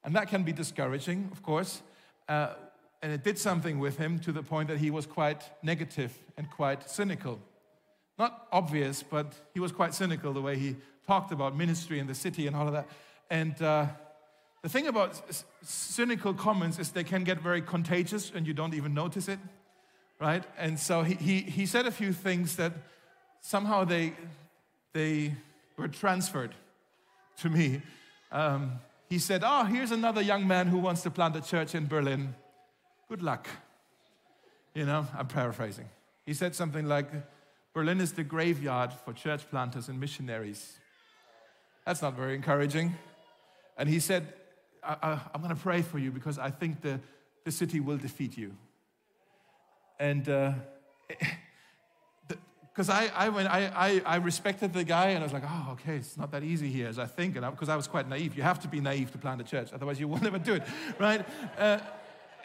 [0.05, 1.81] And that can be discouraging, of course.
[2.27, 2.53] Uh,
[3.03, 6.49] and it did something with him to the point that he was quite negative and
[6.49, 7.37] quite cynical.
[8.17, 12.15] Not obvious, but he was quite cynical the way he talked about ministry in the
[12.15, 12.87] city and all of that.
[13.29, 13.87] And uh,
[14.61, 15.21] the thing about
[15.63, 19.39] cynical comments is they can get very contagious and you don't even notice it,
[20.21, 20.45] right?
[20.57, 22.71] And so he, he, he said a few things that
[23.41, 24.13] somehow they,
[24.93, 25.35] they
[25.75, 26.55] were transferred
[27.39, 27.81] to me.
[28.31, 31.87] Um, he said, Oh, here's another young man who wants to plant a church in
[31.87, 32.33] Berlin.
[33.09, 33.47] Good luck.
[34.73, 35.89] You know, I'm paraphrasing.
[36.25, 37.07] He said something like,
[37.73, 40.77] Berlin is the graveyard for church planters and missionaries.
[41.85, 42.95] That's not very encouraging.
[43.77, 44.31] And he said,
[44.83, 46.99] I, am going to pray for you because I think the,
[47.45, 48.55] the city will defeat you.
[49.99, 50.49] And because
[52.89, 55.69] uh, I, I, went, I, I, I, respected the guy and I was like, oh,
[55.73, 57.35] okay, it's not that easy here as I think.
[57.35, 58.35] And because I, I, was quite naive.
[58.35, 60.63] You have to be naive to plant a church, otherwise, you will never do it,
[60.99, 61.25] right?
[61.57, 61.79] Uh,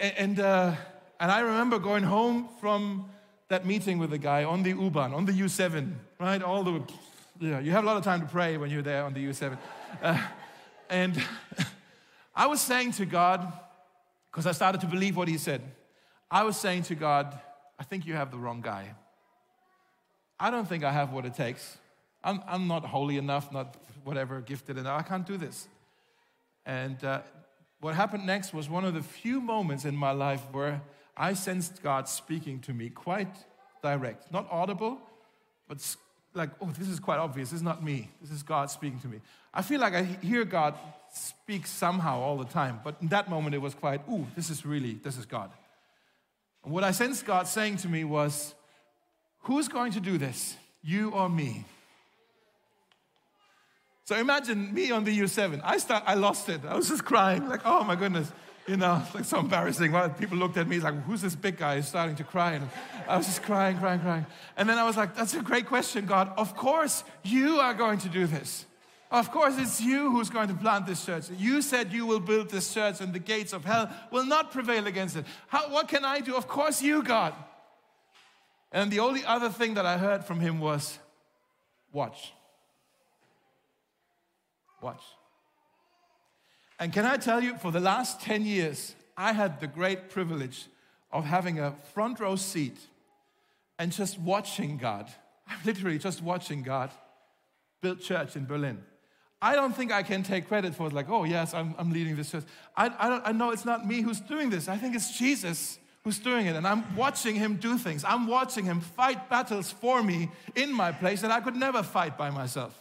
[0.01, 0.75] and, uh,
[1.21, 3.11] and I remember going home from
[3.49, 6.43] that meeting with the guy on the U-Bahn, on the U7, right?
[6.43, 6.83] All the,
[7.41, 9.59] yeah, you have a lot of time to pray when you're there on the U7.
[10.03, 10.21] Uh,
[10.91, 11.21] and
[12.35, 13.53] I was saying to God,
[14.31, 15.63] because I started to believe what he said,
[16.31, 17.39] I was saying to God,
[17.79, 18.95] I think you have the wrong guy.
[20.39, 21.79] I don't think I have what it takes.
[22.23, 25.01] I'm, I'm not holy enough, not whatever, gifted enough.
[25.01, 25.67] I can't do this.
[26.67, 27.23] And uh,
[27.81, 30.83] what happened next was one of the few moments in my life where
[31.17, 33.35] I sensed God speaking to me quite
[33.83, 34.99] direct, not audible,
[35.69, 35.79] but
[36.35, 37.51] like, oh, this is quite obvious.
[37.51, 38.11] This is not me.
[38.21, 39.21] This is God speaking to me.
[39.53, 40.75] I feel like I hear God
[41.13, 44.65] speak somehow all the time, but in that moment it was quite, ooh, this is
[44.65, 45.51] really, this is God.
[46.65, 48.55] And what I sensed God saying to me was,
[49.41, 51.65] who's going to do this, you or me?
[54.09, 55.61] So imagine me on the U7.
[55.63, 56.63] I start, I lost it.
[56.67, 58.33] I was just crying, like, oh my goodness.
[58.67, 59.93] You know, it's like so embarrassing.
[60.19, 62.53] People looked at me like, who's this big guy who's starting to cry?
[62.53, 62.71] And
[63.07, 64.25] I was just crying, crying, crying.
[64.57, 66.33] And then I was like, that's a great question, God.
[66.39, 68.65] Of course you are going to do this.
[69.11, 71.25] Of course, it's you who's going to plant this church.
[71.37, 74.87] You said you will build this church, and the gates of hell will not prevail
[74.87, 75.27] against it.
[75.49, 76.35] How, what can I do?
[76.35, 77.35] Of course, you, God.
[78.73, 80.99] And the only other thing that I heard from him was,
[81.93, 82.33] watch.
[84.81, 85.03] Watch.
[86.79, 90.67] And can I tell you, for the last 10 years, I had the great privilege
[91.11, 92.79] of having a front row seat
[93.79, 95.09] and just watching God.
[95.49, 96.91] I'm literally just watching God
[97.81, 98.83] build church in Berlin.
[99.41, 102.17] I don't think I can take credit for it, like, oh, yes, I'm, I'm leading
[102.17, 102.45] this church.
[102.77, 104.69] I, I, I know it's not me who's doing this.
[104.69, 106.57] I think it's Jesus who's doing it.
[106.57, 108.05] And I'm watching him do things.
[108.05, 112.19] I'm watching him fight battles for me in my place that I could never fight
[112.19, 112.75] by myself.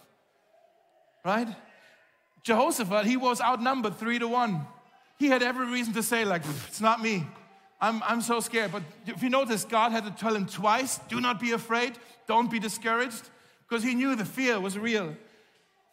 [1.23, 1.47] Right?
[2.47, 4.65] Jehoshaphat, he was outnumbered three to one.
[5.19, 7.27] He had every reason to say, like, it's not me.
[7.81, 8.71] I'm, I'm so scared.
[8.71, 12.49] But if you notice, God had to tell him twice do not be afraid, don't
[12.49, 13.21] be discouraged,
[13.67, 15.13] because he knew the fear was real.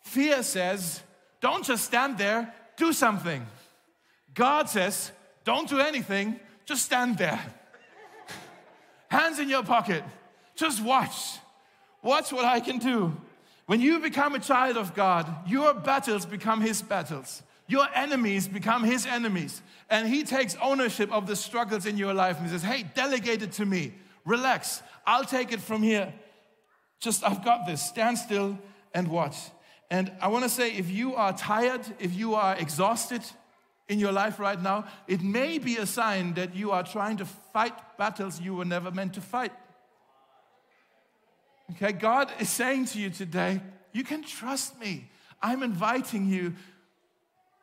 [0.03, 1.03] Fear says,
[1.41, 3.45] don't just stand there, do something.
[4.33, 5.11] God says,
[5.43, 7.41] don't do anything, just stand there.
[9.09, 10.05] Hands in your pocket,
[10.55, 11.39] just watch.
[12.01, 13.17] Watch what I can do.
[13.67, 17.43] When you become a child of God, your battles become His battles.
[17.67, 19.63] Your enemies become His enemies.
[19.89, 23.43] And He takes ownership of the struggles in your life and He says, Hey, delegate
[23.43, 23.95] it to me.
[24.25, 24.83] Relax.
[25.07, 26.13] I'll take it from here.
[27.01, 27.83] Just, I've got this.
[27.83, 28.59] Stand still
[28.93, 29.37] and watch.
[29.91, 33.23] And I want to say if you are tired, if you are exhausted
[33.89, 37.25] in your life right now, it may be a sign that you are trying to
[37.25, 39.53] fight battles you were never meant to fight.
[41.73, 43.61] Okay, God is saying to you today,
[43.93, 45.09] you can trust me.
[45.43, 46.55] I'm inviting you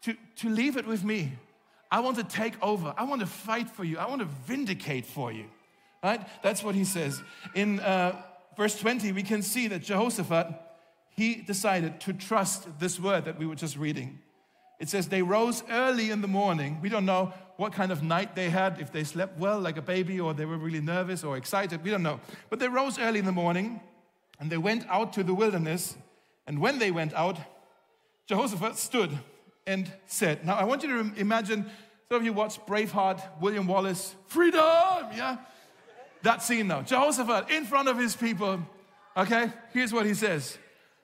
[0.03, 1.33] to, to leave it with me.
[1.91, 2.93] I want to take over.
[2.97, 3.97] I want to fight for you.
[3.97, 5.45] I want to vindicate for you.
[6.03, 6.25] Right?
[6.41, 7.21] That's what he says.
[7.53, 8.19] In uh,
[8.57, 10.47] verse 20, we can see that Jehoshaphat,
[11.11, 14.19] he decided to trust this word that we were just reading.
[14.79, 16.79] It says they rose early in the morning.
[16.81, 19.81] We don't know what kind of night they had, if they slept well like a
[19.81, 21.83] baby or they were really nervous or excited.
[21.83, 22.19] We don't know.
[22.49, 23.79] But they rose early in the morning
[24.41, 25.95] and they went out to the wilderness.
[26.47, 27.37] And when they went out,
[28.25, 29.17] Jehoshaphat stood
[29.67, 31.69] and said, Now I want you to imagine,
[32.09, 34.59] some of you watched Braveheart, William Wallace, freedom,
[35.15, 35.37] yeah?
[36.23, 36.81] That scene now.
[36.81, 38.59] Jehoshaphat in front of his people,
[39.15, 39.53] okay?
[39.73, 40.57] Here's what he says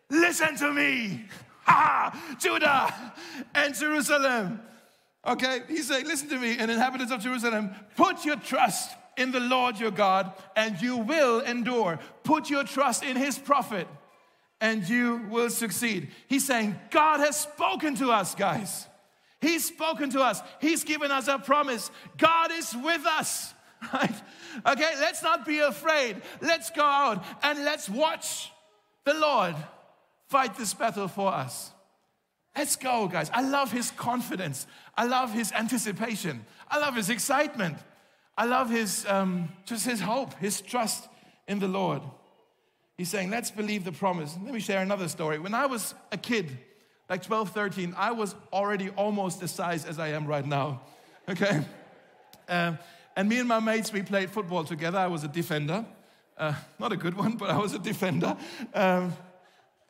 [0.10, 1.26] Listen to me,
[1.63, 3.13] ha, Judah
[3.54, 4.62] and Jerusalem.
[5.26, 9.39] Okay, he's saying, Listen to me, and inhabitants of Jerusalem, put your trust in the
[9.39, 11.99] Lord your God, and you will endure.
[12.23, 13.88] Put your trust in his prophet
[14.60, 16.10] and you will succeed.
[16.27, 18.88] He's saying, God has spoken to us, guys.
[19.39, 20.41] He's spoken to us.
[20.60, 21.91] He's given us a promise.
[22.17, 23.53] God is with us,
[23.93, 24.15] right?
[24.65, 26.21] Okay, let's not be afraid.
[26.41, 28.51] Let's go out and let's watch
[29.06, 29.56] the Lord
[30.27, 31.71] fight this battle for us.
[32.56, 33.30] Let's go, guys.
[33.32, 34.65] I love his confidence.
[34.95, 36.43] I love his anticipation.
[36.67, 37.77] I love his excitement.
[38.38, 41.08] I love his um, just his hope, his trust
[41.47, 42.02] in the Lord.
[42.97, 44.36] He's saying, let's believe the promise.
[44.43, 45.38] Let me share another story.
[45.38, 46.58] When I was a kid,
[47.10, 50.82] like 12, 13, I was already almost the size as I am right now.
[51.30, 51.60] Okay?
[52.47, 52.80] Um,
[53.17, 54.97] and me and my mates, we played football together.
[54.97, 55.86] I was a defender.
[56.38, 58.38] Uh, not a good one, but I was a defender.
[58.73, 59.13] Um,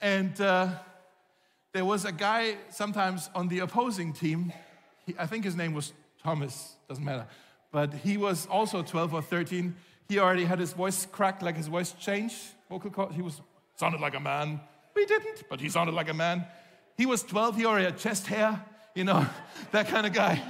[0.02, 0.70] and uh,
[1.74, 4.52] there was a guy sometimes on the opposing team.
[5.06, 7.28] He, I think his name was Thomas, doesn't matter.
[7.72, 9.76] But he was also 12 or 13.
[10.10, 12.36] He already had his voice cracked, like his voice changed
[12.70, 13.12] vocal cord.
[13.14, 13.42] He was
[13.76, 14.60] sounded like a man.
[14.96, 16.46] We didn't, but he sounded like a man.
[16.96, 17.58] He was 12.
[17.58, 18.64] He already had chest hair,
[18.96, 19.26] you know,
[19.72, 20.42] that kind of guy.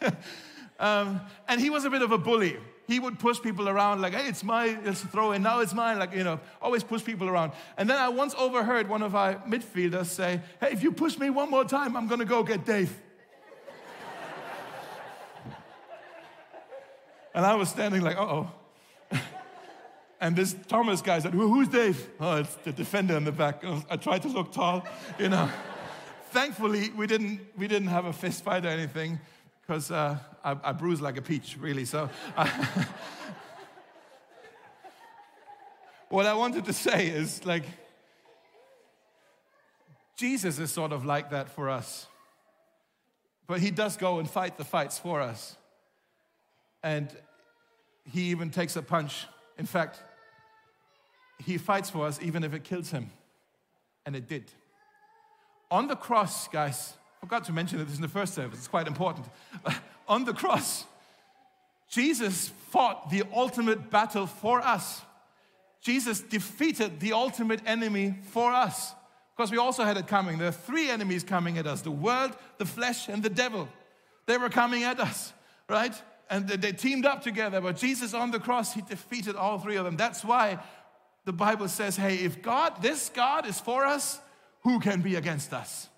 [0.80, 2.56] um, and he was a bit of a bully.
[2.88, 5.98] He would push people around like, hey, it's my it's throw and now it's mine,
[5.98, 7.52] like, you know, always push people around.
[7.78, 11.30] And then I once overheard one of our midfielders say, hey, if you push me
[11.30, 12.92] one more time, I'm gonna go get Dave.
[17.34, 18.50] And I was standing like, uh oh.
[20.20, 22.08] And this Thomas guy said, Who's Dave?
[22.20, 23.64] Oh, it's the defender in the back.
[23.90, 24.86] I tried to look tall,
[25.18, 25.50] you know.
[26.30, 29.20] Thankfully, we didn't, we didn't have a fist fight or anything
[29.60, 31.84] because uh, I, I bruised like a peach, really.
[31.84, 32.08] So,
[36.08, 37.64] what I wanted to say is like,
[40.16, 42.06] Jesus is sort of like that for us.
[43.46, 45.56] But he does go and fight the fights for us.
[46.82, 47.08] And
[48.04, 49.26] he even takes a punch.
[49.58, 50.02] In fact,
[51.38, 53.10] he fights for us even if it kills him.
[54.04, 54.50] And it did.
[55.70, 58.86] On the cross, guys, I forgot to mention this in the first service, it's quite
[58.86, 59.26] important.
[60.08, 60.84] On the cross,
[61.88, 65.02] Jesus fought the ultimate battle for us.
[65.80, 68.94] Jesus defeated the ultimate enemy for us.
[69.36, 70.38] Because we also had it coming.
[70.38, 73.68] There are three enemies coming at us the world, the flesh, and the devil.
[74.26, 75.32] They were coming at us,
[75.68, 75.94] right?
[76.30, 77.60] And they teamed up together.
[77.60, 79.96] But Jesus on the cross, he defeated all three of them.
[79.96, 80.58] That's why
[81.24, 84.18] the Bible says, hey, if God, this God is for us,
[84.62, 85.88] who can be against us?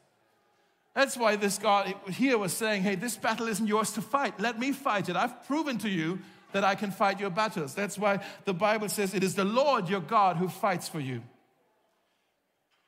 [0.94, 4.38] That's why this God here was saying, hey, this battle isn't yours to fight.
[4.40, 5.16] Let me fight it.
[5.16, 6.20] I've proven to you
[6.52, 7.74] that I can fight your battles.
[7.74, 11.22] That's why the Bible says it is the Lord your God who fights for you.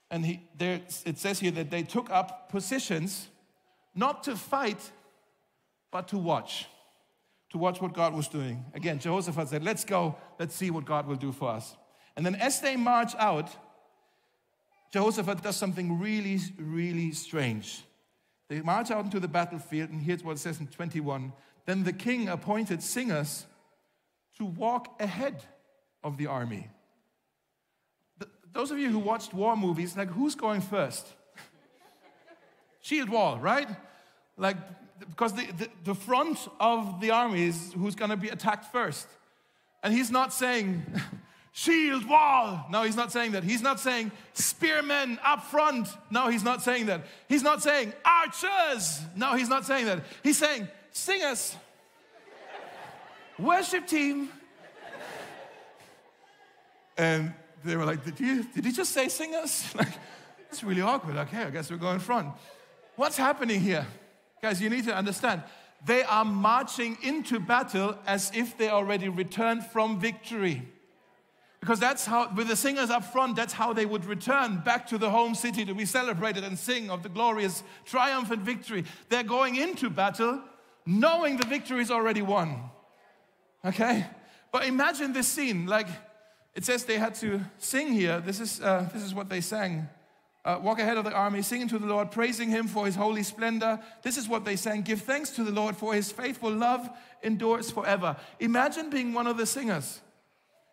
[0.09, 3.27] And he, there, it says here that they took up positions
[3.93, 4.93] not to fight,
[5.91, 6.67] but to watch.
[7.57, 8.67] To watch what God was doing.
[8.75, 11.75] Again, Jehoshaphat said, Let's go, let's see what God will do for us.
[12.15, 13.49] And then as they march out,
[14.93, 17.83] Jehoshaphat does something really, really strange.
[18.51, 21.33] They march out into the battlefield, and here's what it says in 21
[21.65, 23.47] Then the king appointed singers
[24.37, 25.43] to walk ahead
[26.05, 26.69] of the army.
[28.53, 31.07] those of you who watched war movies, like who's going first?
[32.83, 33.71] Shield wall, right?
[34.37, 34.59] Like,
[34.99, 39.07] because the, the, the front of the army is who's going to be attacked first.
[39.83, 40.85] And he's not saying,
[41.53, 42.67] shield wall.
[42.71, 43.45] No, he's not saying that.
[43.45, 45.89] He's not saying spearmen up front.
[46.11, 47.07] No, he's not saying that.
[47.29, 49.01] He's not saying archers.
[49.15, 50.05] No, he's not saying that.
[50.23, 51.57] He's saying singers,
[53.39, 54.29] worship team.
[56.99, 59.65] And they were like, Did, you, did he just say singers?
[59.77, 59.89] Like,
[60.51, 61.17] it's really awkward.
[61.17, 62.29] Okay, I guess we're going front.
[62.95, 63.87] What's happening here?
[64.47, 65.43] Guys, you need to understand.
[65.87, 70.63] They are marching into battle as if they already returned from victory.
[71.59, 74.99] Because that's how, with the singers up front, that's how they would return back to
[74.99, 78.85] the home city to be celebrated and sing of the glorious triumphant victory.
[79.09, 80.41] They're going into battle
[80.87, 82.71] knowing the victory is already won.
[83.65, 84.07] Okay?
[84.53, 85.67] But imagine this scene.
[85.67, 85.89] Like
[86.55, 88.21] it says they had to sing here.
[88.21, 89.89] This is, uh, this is what they sang.
[90.47, 93.25] Uh, walk ahead of the army, singing to the Lord, praising him for his holy
[93.25, 93.81] splendor.
[94.03, 96.89] This is what they sang Give thanks to the Lord for his faithful love
[97.21, 98.17] endures forever.
[98.39, 100.01] Imagine being one of the singers.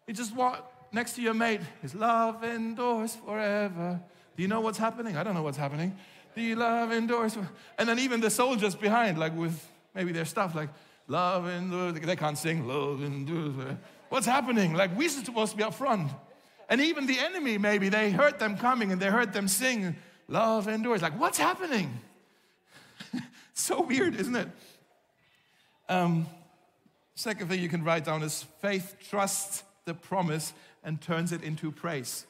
[0.05, 3.99] You just walk next to your mate, his love endures forever.
[4.37, 5.17] Do you know what's happening?
[5.17, 5.97] I don't know what's happening.
[6.35, 7.35] The love endures.
[7.79, 9.59] And then even the soldiers behind, like with
[9.95, 10.69] maybe their stuff, like
[11.07, 11.99] love endures.
[11.99, 13.75] They can't sing love endures.
[14.09, 14.73] What's happening?
[14.73, 16.11] Like we're supposed to be up front.
[16.69, 19.95] And even the enemy, maybe, they heard them coming and they heard them sing,
[20.27, 21.01] Love endures.
[21.01, 21.99] Like, what's happening?
[23.53, 24.47] so weird, isn't it?
[25.89, 26.27] Um,
[27.15, 30.53] second thing you can write down is faith trusts the promise
[30.83, 32.25] and turns it into praise.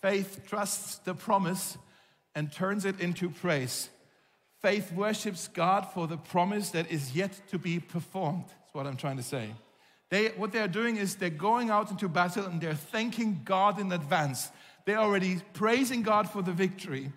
[0.00, 1.76] Faith trusts the promise
[2.34, 3.88] and turns it into praise.
[4.60, 8.44] Faith worships God for the promise that is yet to be performed.
[8.46, 9.50] That's what I'm trying to say.
[10.10, 13.92] They, what they're doing is they're going out into battle and they're thanking God in
[13.92, 14.50] advance.
[14.86, 17.12] They're already praising God for the victory.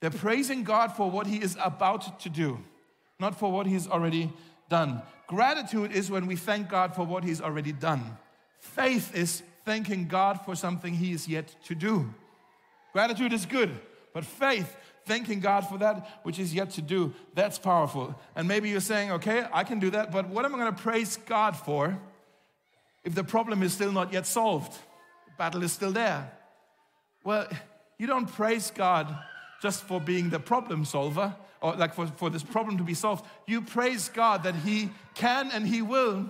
[0.00, 2.58] They're praising God for what He is about to do,
[3.20, 4.32] not for what He's already
[4.68, 5.02] done.
[5.26, 8.16] Gratitude is when we thank God for what He's already done.
[8.58, 12.14] Faith is thanking God for something He is yet to do.
[12.92, 13.78] Gratitude is good,
[14.14, 14.74] but faith,
[15.06, 18.14] thanking God for that which is yet to do, that's powerful.
[18.34, 20.82] And maybe you're saying, okay, I can do that, but what am I going to
[20.82, 21.98] praise God for
[23.04, 24.72] if the problem is still not yet solved?
[24.72, 26.30] The battle is still there.
[27.24, 27.46] Well,
[27.98, 29.16] you don't praise God
[29.62, 33.24] just for being the problem solver or like for, for this problem to be solved.
[33.46, 36.28] You praise God that He can and He will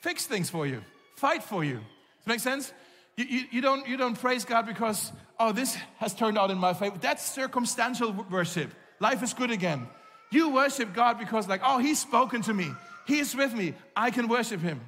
[0.00, 0.82] fix things for you,
[1.16, 1.76] fight for you.
[1.76, 2.72] Does that make sense?
[3.20, 6.56] You, you, you, don't, you don't praise God because, oh, this has turned out in
[6.56, 6.96] my favor.
[6.98, 8.70] That's circumstantial worship.
[8.98, 9.86] Life is good again.
[10.30, 12.72] You worship God because, like, oh, He's spoken to me.
[13.06, 13.74] He's with me.
[13.94, 14.80] I can worship Him.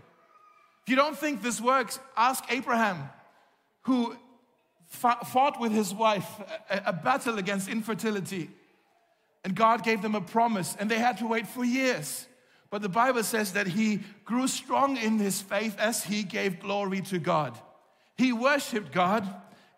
[0.83, 3.11] If you don't think this works, ask Abraham,
[3.83, 4.17] who
[4.87, 6.27] fought with his wife
[6.71, 8.49] a, a battle against infertility.
[9.45, 12.27] And God gave them a promise, and they had to wait for years.
[12.71, 17.03] But the Bible says that he grew strong in his faith as he gave glory
[17.03, 17.59] to God.
[18.23, 19.29] He worshiped God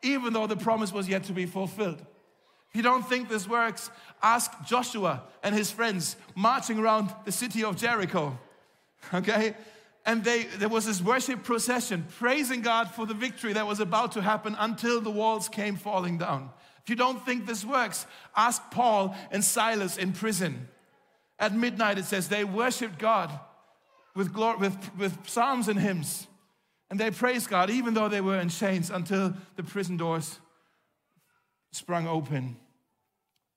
[0.02, 1.98] even though the promise was yet to be fulfilled.
[2.68, 3.90] If you don't think this works,
[4.22, 8.38] ask Joshua and his friends marching around the city of Jericho.
[9.12, 9.54] Okay?
[10.06, 14.12] And they, there was this worship procession praising God for the victory that was about
[14.12, 16.50] to happen until the walls came falling down.
[16.82, 20.68] If you don't think this works, ask Paul and Silas in prison.
[21.38, 23.30] At midnight, it says they worshiped God
[24.14, 26.26] with, glory, with, with psalms and hymns.
[26.94, 30.38] And they praised God even though they were in chains until the prison doors
[31.72, 32.56] sprung open.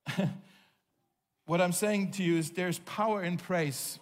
[1.45, 3.99] what I'm saying to you is there's power in praise.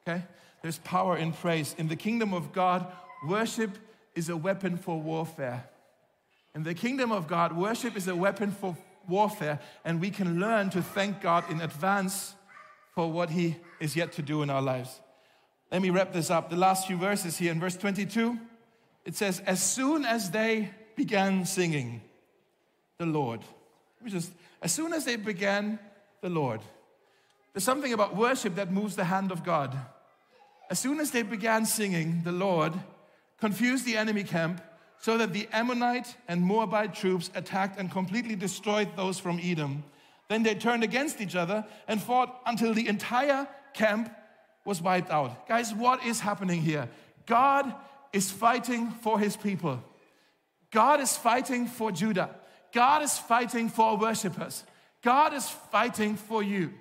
[0.00, 0.22] Okay?
[0.62, 1.74] There's power in praise.
[1.76, 2.90] In the kingdom of God,
[3.26, 3.76] worship
[4.14, 5.68] is a weapon for warfare.
[6.54, 10.70] In the kingdom of God, worship is a weapon for warfare, and we can learn
[10.70, 12.34] to thank God in advance
[12.94, 15.02] for what He is yet to do in our lives.
[15.70, 16.48] Let me wrap this up.
[16.48, 18.38] The last few verses here in verse 22,
[19.04, 22.00] it says, As soon as they began singing
[22.96, 23.40] the Lord,
[24.06, 25.78] just, as soon as they began
[26.22, 26.60] the Lord,
[27.52, 29.76] there's something about worship that moves the hand of God.
[30.70, 32.72] As soon as they began singing, the Lord
[33.40, 34.62] confused the enemy camp
[35.00, 39.84] so that the Ammonite and Moabite troops attacked and completely destroyed those from Edom.
[40.28, 44.12] Then they turned against each other and fought until the entire camp
[44.68, 45.48] was wiped out.
[45.48, 46.88] Guys, what is happening here?
[47.24, 47.74] God
[48.12, 49.82] is fighting for his people.
[50.70, 52.28] God is fighting for Judah.
[52.72, 54.64] God is fighting for worshipers.
[55.02, 56.74] God is fighting for you.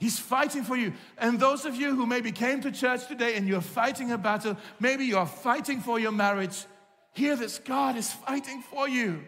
[0.00, 0.94] He's fighting for you.
[1.18, 4.56] And those of you who maybe came to church today and you're fighting a battle,
[4.80, 6.64] maybe you're fighting for your marriage,
[7.12, 9.22] hear this God is fighting for you.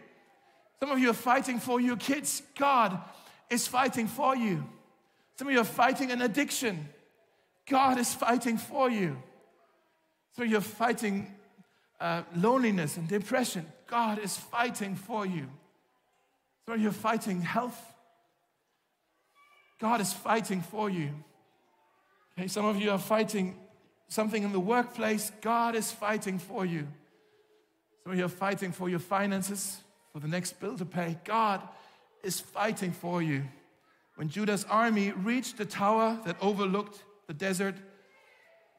[0.80, 2.42] Some of you are fighting for your kids.
[2.58, 2.98] God
[3.48, 4.64] is fighting for you.
[5.36, 6.88] Some of you are fighting an addiction.
[7.72, 9.16] God is fighting for you.
[10.36, 11.34] So you're fighting
[11.98, 13.64] uh, loneliness and depression.
[13.86, 15.48] God is fighting for you.
[16.66, 17.80] So you're fighting health.
[19.80, 21.12] God is fighting for you.
[22.38, 23.56] Okay, some of you are fighting
[24.08, 25.32] something in the workplace.
[25.40, 26.86] God is fighting for you.
[28.02, 29.78] Some of you are fighting for your finances,
[30.12, 31.16] for the next bill to pay.
[31.24, 31.62] God
[32.22, 33.44] is fighting for you.
[34.16, 37.02] When Judah's army reached the tower that overlooked
[37.32, 37.74] the desert,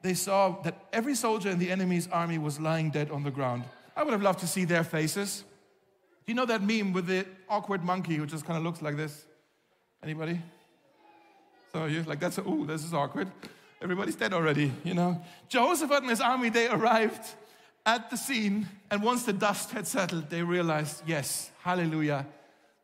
[0.04, 3.64] they saw that every soldier in the enemy's army was lying dead on the ground.
[3.96, 5.44] I would have loved to see their faces.
[6.26, 8.96] Do you know that meme with the awkward monkey who just kind of looks like
[8.96, 9.26] this?
[10.04, 10.40] Anybody?
[11.72, 13.32] So you're like, that's, ooh, this is awkward.
[13.82, 15.22] Everybody's dead already, you know.
[15.50, 17.26] Jehoshaphat and his army, they arrived
[17.86, 22.28] at the scene, and once the dust had settled, they realized, yes, hallelujah,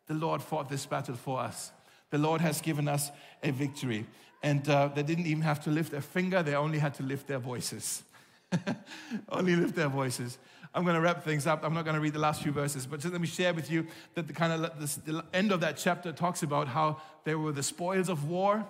[0.07, 1.72] the Lord fought this battle for us.
[2.09, 3.11] The Lord has given us
[3.43, 4.07] a victory.
[4.41, 7.27] And uh, they didn't even have to lift their finger, they only had to lift
[7.27, 8.03] their voices.
[9.29, 10.37] only lift their voices.
[10.73, 11.63] I'm going to wrap things up.
[11.63, 13.71] I'm not going to read the last few verses, but just let me share with
[13.71, 17.51] you that the kind of the end of that chapter talks about how there were
[17.51, 18.65] the spoils of war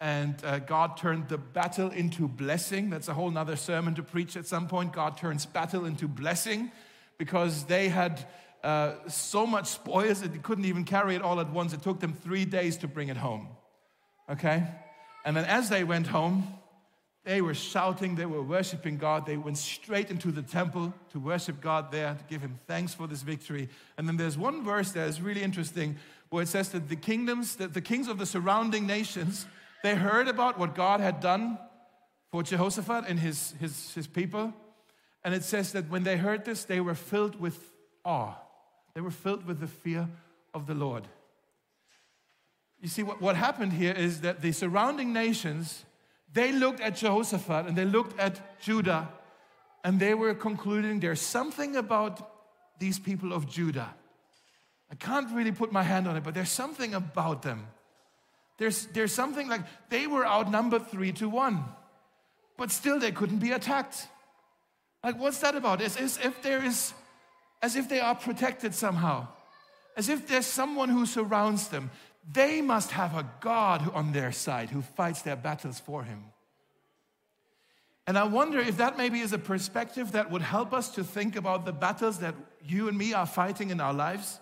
[0.00, 2.90] and uh, God turned the battle into blessing.
[2.90, 4.92] That's a whole nother sermon to preach at some point.
[4.92, 6.70] God turns battle into blessing
[7.16, 8.26] because they had
[8.62, 11.72] uh, so much spoils that they couldn't even carry it all at once.
[11.72, 13.48] It took them three days to bring it home.
[14.28, 14.64] Okay?
[15.24, 16.46] And then as they went home,
[17.24, 19.24] they were shouting, they were worshiping God.
[19.24, 23.06] They went straight into the temple to worship God there, to give Him thanks for
[23.06, 23.70] this victory.
[23.96, 25.96] And then there's one verse that is really interesting
[26.28, 29.46] where it says that the kingdoms, that the kings of the surrounding nations,
[29.82, 31.58] they heard about what God had done
[32.30, 34.52] for Jehoshaphat and his, his, his people.
[35.24, 37.58] And it says that when they heard this, they were filled with
[38.04, 38.34] awe.
[38.94, 40.08] They were filled with the fear
[40.52, 41.08] of the Lord.
[42.84, 45.86] You see, what, what happened here is that the surrounding nations,
[46.30, 49.08] they looked at Jehoshaphat and they looked at Judah,
[49.82, 52.30] and they were concluding there's something about
[52.78, 53.94] these people of Judah.
[54.92, 57.66] I can't really put my hand on it, but there's something about them
[58.58, 61.64] there's, there's something like they were outnumbered three to one,
[62.56, 64.06] but still they couldn't be attacked.
[65.02, 65.80] Like, what's that about?
[65.80, 66.94] It's as if there is,
[67.62, 69.26] as if they are protected somehow,
[69.96, 71.90] as if there's someone who surrounds them.
[72.32, 76.24] They must have a God on their side who fights their battles for him.
[78.06, 81.36] And I wonder if that maybe is a perspective that would help us to think
[81.36, 82.34] about the battles that
[82.66, 84.40] you and me are fighting in our lives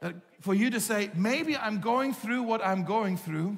[0.00, 3.56] That for you to say, maybe I'm going through what I'm going through,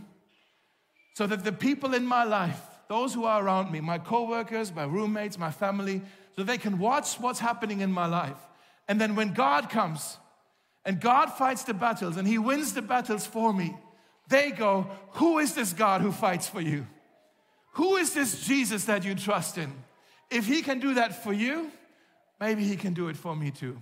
[1.14, 4.84] so that the people in my life, those who are around me, my coworkers, my
[4.84, 6.00] roommates, my family,
[6.36, 8.38] so they can watch what's happening in my life.
[8.86, 10.16] And then when God comes
[10.88, 13.76] and God fights the battles and He wins the battles for me,
[14.28, 14.86] they go,
[15.16, 16.86] Who is this God who fights for you?
[17.72, 19.70] Who is this Jesus that you trust in?
[20.30, 21.70] If He can do that for you,
[22.40, 23.76] maybe He can do it for me too.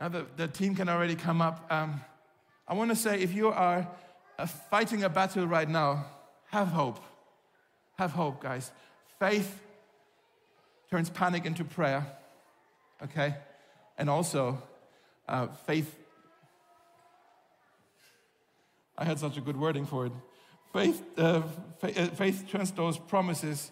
[0.00, 1.66] Now, the, the team can already come up.
[1.68, 2.00] Um,
[2.68, 3.88] I want to say if you are
[4.38, 6.06] uh, fighting a battle right now,
[6.52, 7.00] have hope.
[7.98, 8.70] Have hope, guys.
[9.18, 9.60] Faith
[10.92, 12.06] turns panic into prayer,
[13.02, 13.34] okay?
[13.98, 14.62] And also,
[15.28, 15.94] uh, faith.
[18.96, 20.12] I had such a good wording for it.
[20.72, 21.42] Faith, uh,
[21.78, 23.70] faith, uh, faith turns those promises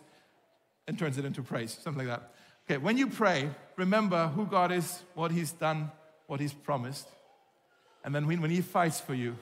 [0.86, 2.32] and turns it into praise, something like that.
[2.66, 5.90] Okay, when you pray, remember who God is, what He's done,
[6.26, 7.08] what He's promised.
[8.04, 9.36] And then when, He fights for you,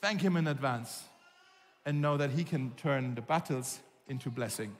[0.00, 1.02] thank Him in advance
[1.84, 4.76] and know that He can turn the battles into blessing.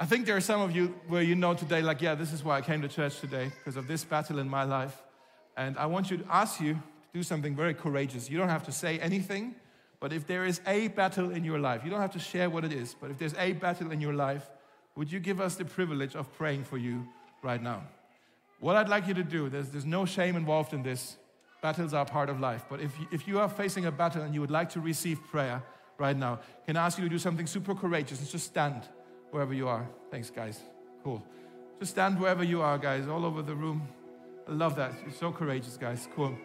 [0.00, 2.42] I think there are some of you where you know today, like, yeah, this is
[2.42, 5.00] why I came to church today, because of this battle in my life.
[5.56, 6.80] And I want you to ask you to
[7.12, 8.28] do something very courageous.
[8.28, 9.54] You don't have to say anything,
[10.00, 12.64] but if there is a battle in your life, you don't have to share what
[12.64, 14.50] it is, but if there's a battle in your life,
[14.96, 17.06] would you give us the privilege of praying for you
[17.42, 17.84] right now?
[18.58, 21.16] What I'd like you to do, there's, there's no shame involved in this.
[21.62, 22.64] Battles are part of life.
[22.68, 25.20] But if you, if you are facing a battle and you would like to receive
[25.30, 25.62] prayer
[25.98, 28.82] right now, can I ask you to do something super courageous and just stand
[29.32, 29.88] wherever you are?
[30.10, 30.60] Thanks, guys.
[31.02, 31.20] Cool.
[31.80, 33.82] Just stand wherever you are, guys, all over the room.
[34.48, 34.92] I love that.
[35.02, 36.08] You're so courageous, guys.
[36.14, 36.36] Cool.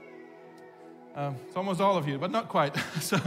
[1.15, 2.75] Um, it's almost all of you, but not quite.
[2.99, 3.19] so,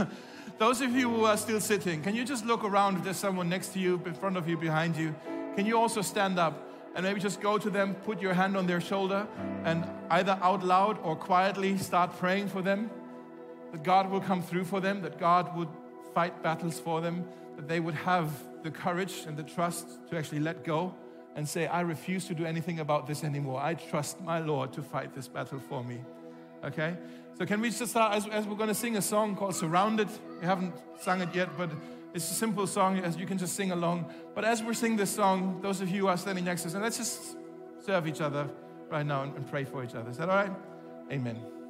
[0.57, 3.47] those of you who are still sitting, can you just look around if there's someone
[3.47, 5.15] next to you, in front of you, behind you?
[5.55, 6.67] Can you also stand up?
[6.93, 9.25] and maybe just go to them, put your hand on their shoulder,
[9.63, 12.89] and either out loud or quietly start praying for them
[13.71, 15.69] that God will come through for them, that God would
[16.13, 18.29] fight battles for them, that they would have
[18.63, 20.93] the courage and the trust to actually let go
[21.35, 23.61] and say, I refuse to do anything about this anymore.
[23.61, 26.01] I trust my Lord to fight this battle for me.
[26.63, 26.95] Okay?
[27.37, 30.09] So, can we just start as, as we're going to sing a song called Surrounded?
[30.39, 31.71] We haven't sung it yet, but
[32.13, 34.13] it's a simple song as you can just sing along.
[34.35, 36.73] But as we sing this song, those of you who are standing next to us,
[36.73, 37.37] and let's just
[37.85, 38.47] serve each other
[38.89, 40.11] right now and, and pray for each other.
[40.11, 40.51] Is that all right?
[41.11, 41.60] Amen.